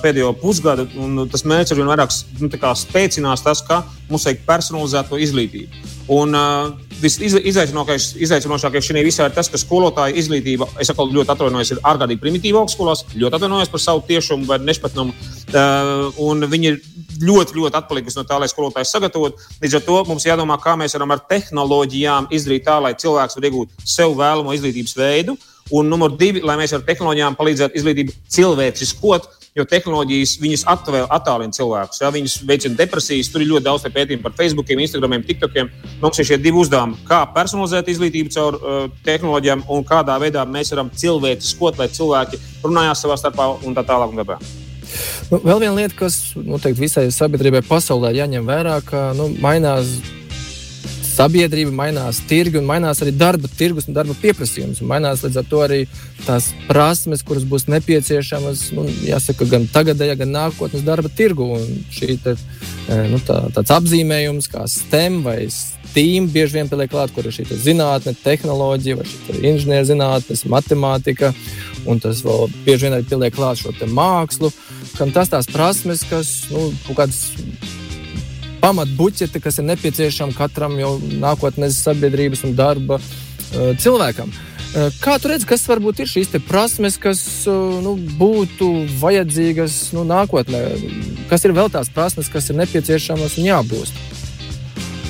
pēdējo 0.00 0.30
pusgadu, 0.40 0.86
un 0.96 1.26
tas 1.28 1.44
mērķis 1.44 1.74
ar 1.74 1.80
vien 1.82 1.90
vairāk 1.90 2.14
nu, 2.40 2.48
spēcinās 2.80 3.44
tas, 3.44 3.60
ka 3.68 3.82
mums 4.08 4.24
vajag 4.24 4.40
personalizēto 4.48 5.20
izglītību. 5.20 5.84
Un 6.16 6.32
uh, 6.32 6.70
visizaicinošākais 7.02 8.86
šajā 8.88 9.04
visā 9.04 9.26
ir 9.28 9.34
tas, 9.36 9.50
ka 9.52 9.60
skolotāja 9.60 10.16
izglītība, 10.16 10.70
es 10.80 10.88
atkal 10.88 11.12
ļoti 11.12 11.34
atvainojos, 11.34 11.74
ir 11.74 11.82
ārkārtīgi 11.84 12.22
primitīva 12.22 12.62
augstskolās, 12.62 13.04
ļoti 13.12 13.36
atvainojos 13.36 13.72
par 13.74 13.84
savu 13.84 14.06
tiešumu 14.08 14.48
vai 14.48 14.56
nešpatnumu. 14.64 15.12
Uh, 15.52 16.48
viņi 16.48 16.72
ir 16.72 16.80
ļoti, 17.22 17.56
ļoti 17.58 17.78
atpalikusi 17.78 18.18
no 18.18 18.24
tā, 18.28 18.38
lai 18.40 18.48
skolotājs 18.50 18.92
sagatavotu. 18.94 19.40
Līdz 19.62 19.78
ar 19.78 19.86
to 19.86 20.00
mums 20.08 20.26
jādomā, 20.26 20.58
kā 20.62 20.74
mēs 20.78 20.96
varam 20.96 21.14
ar 21.14 21.22
tehnoloģijām 21.30 22.28
izdarīt 22.34 22.66
tā, 22.68 22.78
lai 22.82 22.94
cilvēks 22.98 23.38
var 23.38 23.48
iegūt 23.48 23.88
sev 23.96 24.16
vēlamo 24.18 24.54
izglītības 24.56 24.96
veidu. 24.98 25.38
Un 25.74 25.90
numur 25.92 26.14
divi, 26.16 26.40
lai 26.40 26.56
mēs 26.56 26.72
ar 26.72 26.84
tehnoloģijām 26.86 27.36
palīdzētu 27.36 27.76
izglītību 27.76 28.14
cilvēciskot, 28.32 29.26
jo 29.58 29.66
tehnoloģijas 29.68 30.36
viņas 30.40 30.64
attālina 30.68 31.56
cilvēkus. 31.56 32.00
Ja? 32.02 32.12
Viņas 32.14 32.38
veicina 32.48 32.78
depresijas, 32.78 33.28
tur 33.32 33.44
ir 33.44 33.50
ļoti 33.52 33.66
daudz 33.66 33.88
pētījumu 33.88 34.24
par 34.24 34.36
Facebook, 34.38 34.70
Instagram, 34.72 35.24
TikTokiem. 35.28 35.72
Mums 36.02 36.20
ir 36.22 36.30
šie 36.30 36.38
divi 36.40 36.62
uzdevumi, 36.62 37.00
kā 37.08 37.24
personalizēt 37.34 37.90
izglītību 37.92 38.32
caur 38.36 38.56
uh, 38.60 38.78
tehnoloģijām 39.08 39.66
un 39.74 39.84
kādā 39.88 40.16
veidā 40.22 40.46
mēs 40.48 40.72
varam 40.72 40.94
cilvēciskot, 40.94 41.82
lai 41.82 41.90
cilvēki 41.92 42.40
runājās 42.64 43.04
savā 43.04 43.20
starpā 43.20 43.52
un 43.60 43.76
tā 43.76 43.84
tālāk. 43.84 44.14
Un 44.14 44.24
tā 44.24 44.40
Nu, 45.30 45.40
vēl 45.44 45.64
viena 45.64 45.74
lieta, 45.76 45.96
kas 45.98 46.20
noteikti 46.36 46.86
visai 46.86 47.08
sabiedrībai 47.14 47.64
pasaulē 47.68 48.14
jāņem 48.16 48.46
vērā, 48.48 48.78
ka 48.86 49.10
nu, 49.18 49.30
mainās 49.42 49.98
sabiedrība, 51.18 51.72
mainās 51.74 52.20
tirgi 52.30 52.60
un 52.60 52.66
mainās 52.68 53.02
arī 53.02 53.12
darba 53.18 53.50
tirgus 53.58 53.88
un 53.88 53.96
darba 53.96 54.14
pieprasījums. 54.22 54.82
Un 54.82 54.90
mainās 54.92 55.24
līdz 55.24 55.40
ar 55.40 55.48
to 55.50 55.62
arī 55.64 55.80
tās 56.26 56.50
prasmes, 56.68 57.24
kuras 57.26 57.46
būs 57.48 57.66
nepieciešamas 57.72 58.68
nu, 58.76 58.86
jāsaka, 59.06 59.48
gan 59.50 59.66
tagadējā, 59.72 60.18
gan 60.22 60.34
nākotnes 60.36 60.86
darba 60.86 61.10
tirgu. 61.20 61.48
Un 61.58 61.82
šī 61.94 62.18
te, 62.22 62.36
e, 62.86 63.00
nu, 63.10 63.20
tā, 63.26 63.40
tāds 63.56 63.74
apzīmējums 63.80 64.50
kā 64.52 64.66
STEM 64.70 65.22
vai 65.26 65.40
STEAM 65.98 66.28
bieži 66.30 66.54
vien 66.54 66.68
pieliek 66.70 66.92
klāt, 66.92 67.10
kur 67.10 67.26
ir 67.26 67.34
šī 67.34 67.42
zinātne, 67.58 68.12
tehnoloģija 68.22 68.94
vai 69.00 69.06
inženierzinātnes, 69.50 70.44
matemātika. 70.46 71.32
Un 71.90 71.98
tas 71.98 72.20
vēl 72.22 72.52
bieži 72.62 72.86
vien 72.86 72.94
arī 72.94 73.06
pieliek 73.08 73.34
klāt 73.34 73.58
šo 73.58 73.72
mākslu, 73.90 74.52
kam 74.94 75.10
tas 75.10 75.32
tās 75.32 75.48
prasmes, 75.50 76.04
kas 76.06 76.30
nu, 76.52 76.68
kaut 76.86 77.00
kādas 77.00 77.24
pamatbuķete, 78.62 79.42
kas 79.42 79.58
ir 79.58 79.66
nepieciešama 79.72 80.36
katram 80.38 80.76
jau 80.78 80.92
nākotnes 81.18 81.80
sabiedrības 81.82 82.44
un 82.46 82.54
darba 82.54 83.00
uh, 83.00 83.74
cilvēkam. 83.82 84.30
Uh, 84.30 84.94
kā 85.02 85.16
tu 85.18 85.32
redzi, 85.32 85.48
kas 85.50 85.66
varbūt 85.66 86.04
ir 86.04 86.12
šīs 86.12 86.30
prasmes, 86.46 87.00
kas 87.00 87.24
uh, 87.50 87.80
nu, 87.82 87.96
būtu 88.20 88.70
vajadzīgas 89.02 89.80
nu, 89.98 90.06
nākotnē? 90.06 90.62
Kas 91.26 91.42
ir 91.42 91.58
vēl 91.58 91.74
tās 91.74 91.90
prasmes, 91.90 92.30
kas 92.30 92.52
ir 92.52 92.60
nepieciešamas 92.62 93.34
un 93.40 93.50
jābūt? 93.50 94.17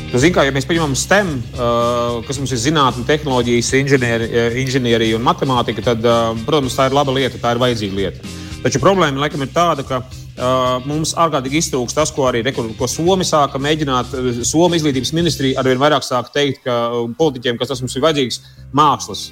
Nu, 0.09 0.17
kā, 0.33 0.41
ja 0.47 0.53
mēs 0.57 0.65
paņemam 0.65 0.95
STEM, 0.97 1.35
uh, 1.53 2.23
kas 2.25 2.39
mums 2.41 2.53
ir 2.55 2.61
zinātnē, 2.63 3.03
tehnoloģijas, 3.05 3.73
inženieri, 3.77 4.29
inženierija 4.63 5.19
un 5.19 5.25
matemātika, 5.27 5.83
tad, 5.91 6.01
uh, 6.01 6.31
protams, 6.47 6.77
tā 6.79 6.87
ir 6.89 6.95
laba 6.97 7.13
lieta, 7.13 7.37
tā 7.43 7.53
ir 7.53 7.61
vajadzīga 7.61 7.99
lieta. 7.99 8.31
Taču 8.63 8.81
problēma 8.81 9.21
laikam 9.21 9.45
ir 9.45 9.51
tāda, 9.53 9.85
ka 9.85 9.99
uh, 10.01 10.87
mums 10.89 11.13
ārkārtīgi 11.13 11.61
iztrūks 11.61 11.97
tas, 11.99 12.13
ko 12.15 12.25
arī 12.31 12.41
ko 12.57 12.89
Somi 12.89 13.27
sāka 13.29 13.61
mēģināt. 13.61 14.15
Somijas 14.49 14.81
izglītības 14.81 15.13
ministrija 15.13 15.61
arvien 15.61 15.83
vairāk 15.83 16.07
sāk 16.07 16.33
teikt, 16.33 16.65
ka 16.65 16.79
politiķiem, 17.21 17.61
kas 17.61 17.75
tas 17.75 17.85
mums 17.85 17.99
ir 17.99 18.07
vajadzīgs, 18.07 18.41
mākslas. 18.73 19.27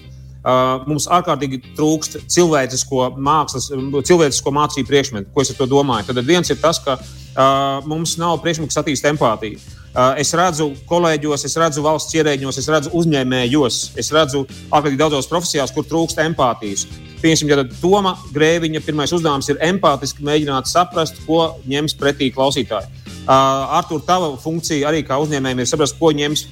Uh, 0.47 0.85
mums 0.87 1.09
ārkārtīgi 1.09 1.63
trūkst 1.75 2.21
cilvēcisko 2.37 3.15
mākslas, 3.17 3.73
cilvēcisko 4.13 4.53
mācību 4.61 4.93
priekšmetu. 4.93 5.33
Ko 5.33 5.41
es 5.41 5.57
ar 5.57 5.59
to 5.59 5.71
domāju? 5.73 6.13
Tad 6.13 6.23
viens 6.29 6.53
ir 6.53 6.61
tas, 6.61 6.85
ka 6.85 7.01
uh, 7.01 7.81
mums 7.89 8.19
nav 8.21 8.37
priekšmetu, 8.45 8.75
kas 8.75 8.85
attīst 8.85 9.09
empātiju. 9.09 9.59
Uh, 9.97 10.13
es 10.21 10.29
redzu 10.37 10.75
kolēģos, 10.85 11.47
es 11.49 11.55
redzu 11.57 11.81
valsts 11.81 12.13
ierēģiņos, 12.19 12.59
es 12.61 12.67
redzu 12.69 12.91
uzņēmējos, 12.99 13.79
es 13.97 14.11
redzu 14.13 14.43
ārkārtīgi 14.69 15.01
daudzos 15.01 15.29
profesijās, 15.31 15.73
kur 15.73 15.87
trūkst 15.89 16.21
empātijas. 16.21 16.85
Piemēram, 17.23 17.49
ja 17.49 17.65
Toma 17.81 18.13
Grēviņa 18.35 18.83
pirmais 18.85 19.15
uzdevums 19.17 19.49
ir 19.49 19.63
empātiski 19.65 20.27
mēģināt 20.27 20.69
saprast, 20.69 21.23
ko 21.25 21.55
ņems 21.65 21.97
pretī 21.97 22.29
klausītāji. 22.35 22.93
Uh, 23.25 23.33
Artur, 23.81 24.05
tava 24.05 24.35
funkcija 24.39 24.93
arī 24.93 25.01
kā 25.03 25.17
uzņēmējiem 25.25 25.65
ir 25.65 25.71
saprast, 25.71 25.97
ko 25.97 26.13
ņems 26.13 26.45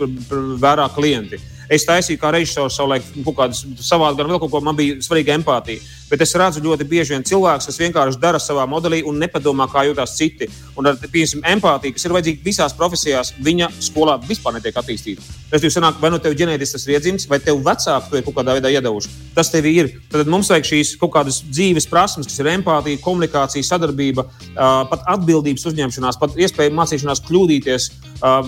vērā 0.65 0.89
klienti. 0.97 1.37
Uh, 1.37 1.54
Es 1.73 1.87
taisīju 1.89 2.21
kā 2.21 2.33
režisors 2.35 2.77
savulaik 2.77 3.07
kaut 3.25 3.37
kādus 3.39 3.65
savādāk, 3.81 4.21
gan 4.21 4.33
vēl 4.35 4.41
kaut 4.43 4.53
ko, 4.53 4.61
man 4.65 4.77
bija 4.79 4.99
svarīga 5.05 5.37
empātija. 5.39 5.83
Bet 6.11 6.21
es 6.21 6.35
redzu 6.37 6.61
ļoti 6.63 6.85
bieži 6.87 7.15
vien 7.15 7.25
cilvēkus, 7.27 7.67
kas 7.71 7.81
vienkārši 7.81 8.21
dara 8.21 8.39
savā 8.39 8.67
modelī 8.69 9.01
un 9.09 9.17
nepadomā, 9.19 9.67
kā 9.73 9.87
jūtas 9.89 10.13
citi. 10.19 10.47
Un 10.79 10.91
ar 10.91 10.99
piemēram, 11.01 11.41
empātiju, 11.55 11.97
kas 11.97 12.05
ir 12.05 12.15
vajadzīga 12.15 12.45
visās 12.45 12.77
profesijās, 12.77 13.33
viņa 13.43 13.71
skolā 13.83 14.19
vispār 14.29 14.59
netiek 14.59 14.77
attīstīta. 14.79 15.25
Tas 15.51 15.65
jau 15.65 15.73
sanāk, 15.73 15.99
vai 16.03 16.13
no 16.13 16.21
tev 16.23 16.37
ģenētisks 16.39 16.85
iedzims, 16.93 17.27
vai 17.31 17.41
tev 17.43 17.63
vecāki 17.65 18.11
to 18.11 18.21
ir 18.21 18.27
kaut 18.27 18.37
kādā 18.37 18.59
veidā 18.59 18.71
iedevuši. 18.75 19.11
Tas 19.35 19.51
tev 19.51 19.67
ir. 19.71 19.91
Tad 20.13 20.29
mums 20.31 20.53
vajag 20.53 20.69
šīs 20.69 20.95
kaut 21.01 21.15
kādas 21.17 21.41
dzīves 21.49 21.89
prasmes, 21.91 22.29
kas 22.29 22.39
ir 22.43 22.53
empātija, 22.53 23.01
komunikācija, 23.03 23.67
sadarbība, 23.67 24.27
pat 24.55 25.09
atbildības 25.17 25.67
uzņemšanās, 25.73 26.21
pat 26.21 26.37
iespēja 26.39 26.75
mācīšanās 26.75 27.25
kļūdīties, 27.27 27.89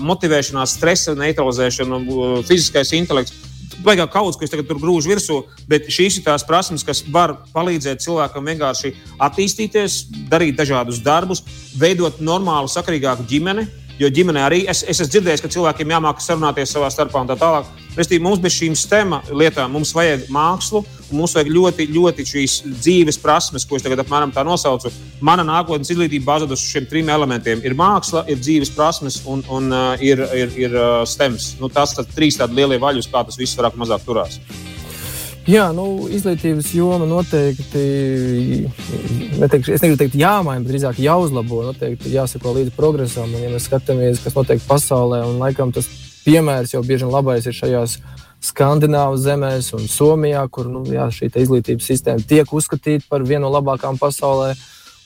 motivēšanās, 0.07 0.77
stresa 0.77 1.17
neutralizēšana, 1.17 1.99
fiziskais 2.47 2.93
intelekts 2.93 3.06
baigā 3.85 4.07
kaudzes, 4.09 4.37
ko 4.37 4.45
es 4.45 4.53
tagad 4.53 4.67
tur 4.69 4.79
grūžu 4.81 5.11
virsū, 5.11 5.41
bet 5.69 5.89
šīs 5.93 6.19
ir 6.19 6.25
tās 6.27 6.45
prasmes, 6.47 6.85
kas 6.85 7.03
var 7.13 7.35
palīdzēt 7.53 8.03
cilvēkam 8.03 8.47
vienkārši 8.51 8.93
attīstīties, 9.23 9.99
darīt 10.31 10.57
dažādus 10.57 11.01
darbus, 11.05 11.43
veidot 11.77 12.21
normālu, 12.21 12.71
sakarīgāku 12.71 13.27
ģimeni. 13.29 13.67
Jo 13.97 14.11
ģimenē 14.13 14.43
arī 14.45 14.59
es, 14.69 14.83
es 14.83 14.99
esmu 14.99 15.09
dzirdējis, 15.09 15.41
ka 15.41 15.49
cilvēkiem 15.49 15.95
jāmāk 15.95 16.19
sarunāties 16.21 16.69
savā 16.75 16.89
starpā 16.93 17.23
un 17.23 17.31
tā 17.31 17.37
tālāk. 17.39 17.69
Restīvi, 17.97 18.21
mums 18.21 18.41
bez 18.43 18.53
šīm 18.53 18.75
stema 18.77 19.23
lietām 19.33 19.73
mums 19.73 19.93
vajag 19.97 20.27
mākslu, 20.29 20.83
mums 21.15 21.35
vajag 21.37 21.49
ļoti, 21.53 21.87
ļoti 21.95 22.25
šīs 22.27 22.55
dzīves 22.67 23.19
prasmes, 23.23 23.65
ko 23.67 23.77
es 23.77 23.85
tagad 23.85 24.03
apmēram 24.03 24.33
tā 24.35 24.43
nosaucu. 24.47 24.91
Mana 25.23 25.45
nākotnes 25.47 25.91
izglītība 25.93 26.27
bāzētas 26.31 26.61
uz 26.61 26.71
šiem 26.73 26.87
trim 26.89 27.11
elementiem. 27.13 27.63
Ir 27.65 27.75
māksla, 27.77 28.25
ir 28.31 28.41
dzīves 28.41 28.73
prasmes 28.75 29.21
un, 29.25 29.43
un 29.53 29.69
uh, 29.73 29.91
ir, 30.03 30.23
ir, 30.37 30.55
ir 30.67 30.77
uh, 30.77 31.01
stems. 31.07 31.55
Nu, 31.61 31.71
tas 31.73 31.95
ir 31.97 32.09
trīs 32.15 32.39
tādi 32.39 32.59
lielie 32.59 32.79
vaļi, 32.81 33.03
uz 33.05 33.11
kā 33.11 33.23
tas 33.27 33.39
viss 33.39 33.57
vairāk 33.57 33.79
mazāk 33.79 34.07
turās. 34.07 34.41
Jā, 35.47 35.69
nu, 35.71 36.09
izglītības 36.11 36.73
joma 36.75 37.05
noteikti, 37.07 37.83
neteikšu, 39.39 39.77
es 39.77 39.83
negribu 39.85 40.01
teikt, 40.01 40.17
jāmaina, 40.19 40.59
bet 40.59 40.73
drīzāk 40.73 40.99
jāuzlabo. 40.99 41.61
Noteikti 41.69 42.11
jāsako 42.11 42.57
līdzi 42.57 42.73
progresam. 42.75 43.31
Un, 43.31 43.45
ja 43.45 43.53
mēs 43.53 43.69
skatāmies, 43.69 44.19
kas 44.25 44.35
notiek 44.35 44.59
pasaulē, 44.67 45.21
un 45.29 45.39
laikam 45.39 45.71
tas 45.71 45.87
piemērs 46.25 46.75
jau 46.75 46.83
bieži 46.83 47.05
vien 47.07 47.15
labais 47.15 47.47
ir 47.47 47.55
šajās 47.55 47.95
Skandināvijas 48.43 49.23
zemēs 49.25 49.69
un 49.73 49.87
Somijā, 49.89 50.43
kur 50.53 50.69
nu, 50.69 50.83
jā, 50.85 51.07
šī 51.13 51.31
izglītības 51.33 51.87
sistēma 51.89 52.25
tiek 52.27 52.51
uzskatīta 52.53 53.07
par 53.09 53.25
vienu 53.25 53.47
no 53.47 53.53
labākajām 53.55 53.97
pasaulē. 54.01 54.51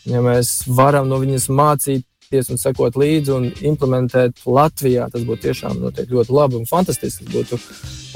Ja 0.10 0.22
mēs 0.26 0.64
varam 0.68 1.08
no 1.08 1.20
viņas 1.22 1.48
mācīties 1.54 2.52
un 2.52 2.60
sekot 2.60 2.98
līdzi 3.00 3.34
un 3.36 3.48
implementēt 3.72 4.44
Latvijā, 4.46 5.08
tas 5.14 5.24
būtu 5.28 5.48
tiešām 5.48 5.80
ļoti 5.80 6.34
labi 6.34 6.60
un 6.60 6.68
fantastiski. 6.70 7.26
Tas 7.26 7.34
būtu 7.34 7.62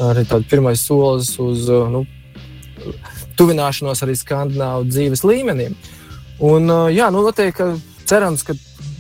arī 0.10 0.26
tāds 0.28 0.50
pirmais 0.52 0.84
solis 0.84 1.32
uz 1.40 1.70
nu, 1.70 2.04
tuvināšanos 3.40 4.04
arī 4.04 4.16
skandināvu 4.20 4.90
dzīves 4.90 5.24
līmenim. 5.28 5.76
Un, 6.44 6.68
jā, 6.92 7.08
nu, 7.14 7.24
noteikti, 7.24 7.70
cerams, 8.10 8.44
ka 8.44 8.56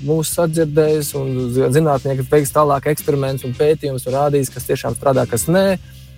mūsu 0.06 0.38
sadzirdējis 0.38 1.12
un 1.19 1.34
zinātnieki 1.73 2.25
veiks 2.32 2.54
tālāk 2.56 2.88
eksperimentus 2.91 3.47
un 3.47 3.56
pētījumus 3.58 4.08
un 4.08 4.15
rādīs, 4.15 4.51
kas 4.54 4.67
tiešām 4.69 4.95
strādā, 4.97 5.25
kas 5.30 5.47
nē. 5.51 5.65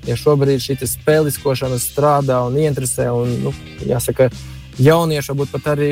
Ja 0.05 0.15
šobrīd 0.19 0.62
šī 0.63 0.77
spēliskošana 0.83 1.79
strādā 1.81 2.43
un 2.47 2.60
interesē, 2.62 3.10
un 3.12 3.33
nu, 3.43 3.53
jāsaka, 3.88 4.29
jaunieši 4.77 5.33
varbūt 5.33 5.53
pat 5.55 5.71
arī 5.73 5.91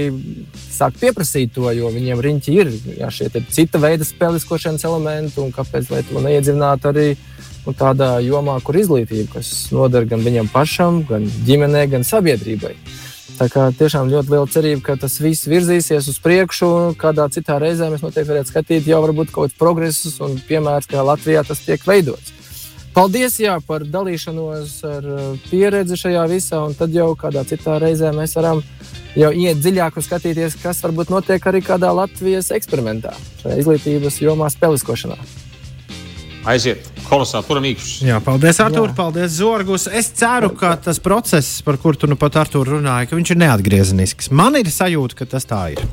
sāk 0.72 1.00
pieprasīt 1.02 1.56
to, 1.56 1.66
jo 1.74 1.90
viņiem 1.94 2.22
riņķi 2.22 2.56
ir 2.60 2.72
jā, 3.00 3.10
šie 3.12 3.32
cita 3.50 3.82
veida 3.82 4.06
spēliskošanas 4.06 4.86
elementi, 4.86 5.40
un 5.42 5.52
kāpēc 5.56 5.90
to 6.10 6.22
neiedzināt 6.22 6.86
arī 6.86 7.16
nu, 7.66 7.74
tādā 7.74 8.20
jomā, 8.24 8.60
kur 8.64 8.78
izglītība, 8.78 9.40
kas 9.40 9.72
noder 9.74 10.06
gan 10.10 10.22
viņam 10.26 10.52
pašam, 10.54 11.02
gan 11.10 11.26
ģimenei, 11.48 11.88
gan 11.92 12.06
sabiedrībai. 12.06 12.76
Tā 13.36 13.50
kā 13.52 13.66
tiešām 13.76 14.08
ļoti 14.14 14.32
liela 14.32 14.48
cerība, 14.48 14.82
ka 14.86 14.94
tas 15.02 15.18
viss 15.20 15.48
virzīsies 15.50 16.06
uz 16.08 16.20
priekšu. 16.24 16.70
Kādā 17.02 17.26
citā 17.34 17.58
reizē 17.60 17.90
mēs 17.92 18.06
noteikti 18.06 18.32
varētu 18.32 18.54
skatīt 18.54 18.88
jau 18.88 19.02
varbūt 19.04 19.34
kaut 19.34 19.50
kādus 19.50 19.60
progresus 19.60 20.22
un 20.24 20.38
piemērus, 20.48 20.88
kā 20.88 21.04
Latvijā 21.04 21.44
tas 21.44 21.60
tiek 21.66 21.84
veidots. 21.84 22.35
Paldies 22.96 23.36
jā, 23.42 23.58
par 23.68 23.84
dalīšanos 23.84 24.76
ar 24.88 25.08
uh, 25.12 25.24
pieredzi 25.50 25.98
šajā 26.00 26.24
visā, 26.32 26.62
un 26.64 26.76
tad 26.80 26.96
jau 26.96 27.10
kādā 27.20 27.44
citā 27.48 27.76
reizē 27.84 28.14
mēs 28.16 28.38
varam 28.40 28.64
jau 29.20 29.32
iet 29.36 29.60
dziļāk 29.60 30.00
un 30.00 30.06
skatīties, 30.06 30.56
kas 30.64 30.80
varbūt 30.86 31.12
notiek 31.12 31.50
arī 31.52 31.64
kādā 31.66 31.92
Latvijas 31.96 32.54
eksperimentā, 32.56 33.12
šajā 33.44 33.60
izglītības 33.64 34.22
jomā, 34.24 34.52
spēliskošanā. 34.54 35.20
Aiziet! 36.46 36.96
kolosāli 37.06 37.48
turam 37.48 37.68
īkšķus. 37.70 38.04
Jā, 38.06 38.20
paldies, 38.24 38.60
Artur, 38.64 38.90
Jā. 38.90 38.96
paldies, 38.98 39.38
Zorgus. 39.38 39.88
Es 39.88 40.10
ceru, 40.18 40.52
ka 40.58 40.76
tas 40.82 41.00
process, 41.04 41.62
par 41.66 41.80
kuru 41.82 42.02
tu 42.02 42.10
nu 42.10 42.18
pat 42.20 42.40
Artur 42.42 42.70
runāji, 42.76 43.10
ka 43.10 43.20
viņš 43.20 43.34
ir 43.34 43.42
neatgriezenisks. 43.44 44.32
Man 44.36 44.58
ir 44.60 44.72
sajūta, 44.74 45.22
ka 45.22 45.30
tas 45.36 45.48
tā 45.50 45.62
ir. 45.76 45.84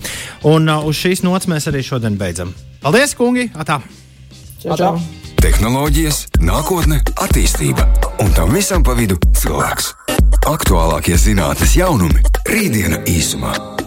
Un 0.49 0.71
uh, 0.73 0.87
uz 0.89 1.01
šīs 1.03 1.25
nots 1.27 1.51
mēs 1.51 1.69
arī 1.71 1.85
šodien 1.87 2.19
beidzam. 2.21 2.55
Paldies, 2.83 3.17
kungi! 3.19 3.51
Atā. 3.55 3.83
Čau, 4.63 4.79
čau. 4.79 4.95
Tehnoloģijas, 5.43 6.19
nākotne, 6.47 7.01
attīstība 7.19 7.89
un 8.23 8.31
tam 8.37 8.55
visam 8.55 8.87
pa 8.87 8.95
vidu 8.95 9.19
cilvēks. 9.35 9.91
Aktuālākie 10.47 11.19
zinātnīs 11.19 11.75
jaunumi- 11.81 12.23
rītdiena 12.53 13.03
īsumā. 13.11 13.82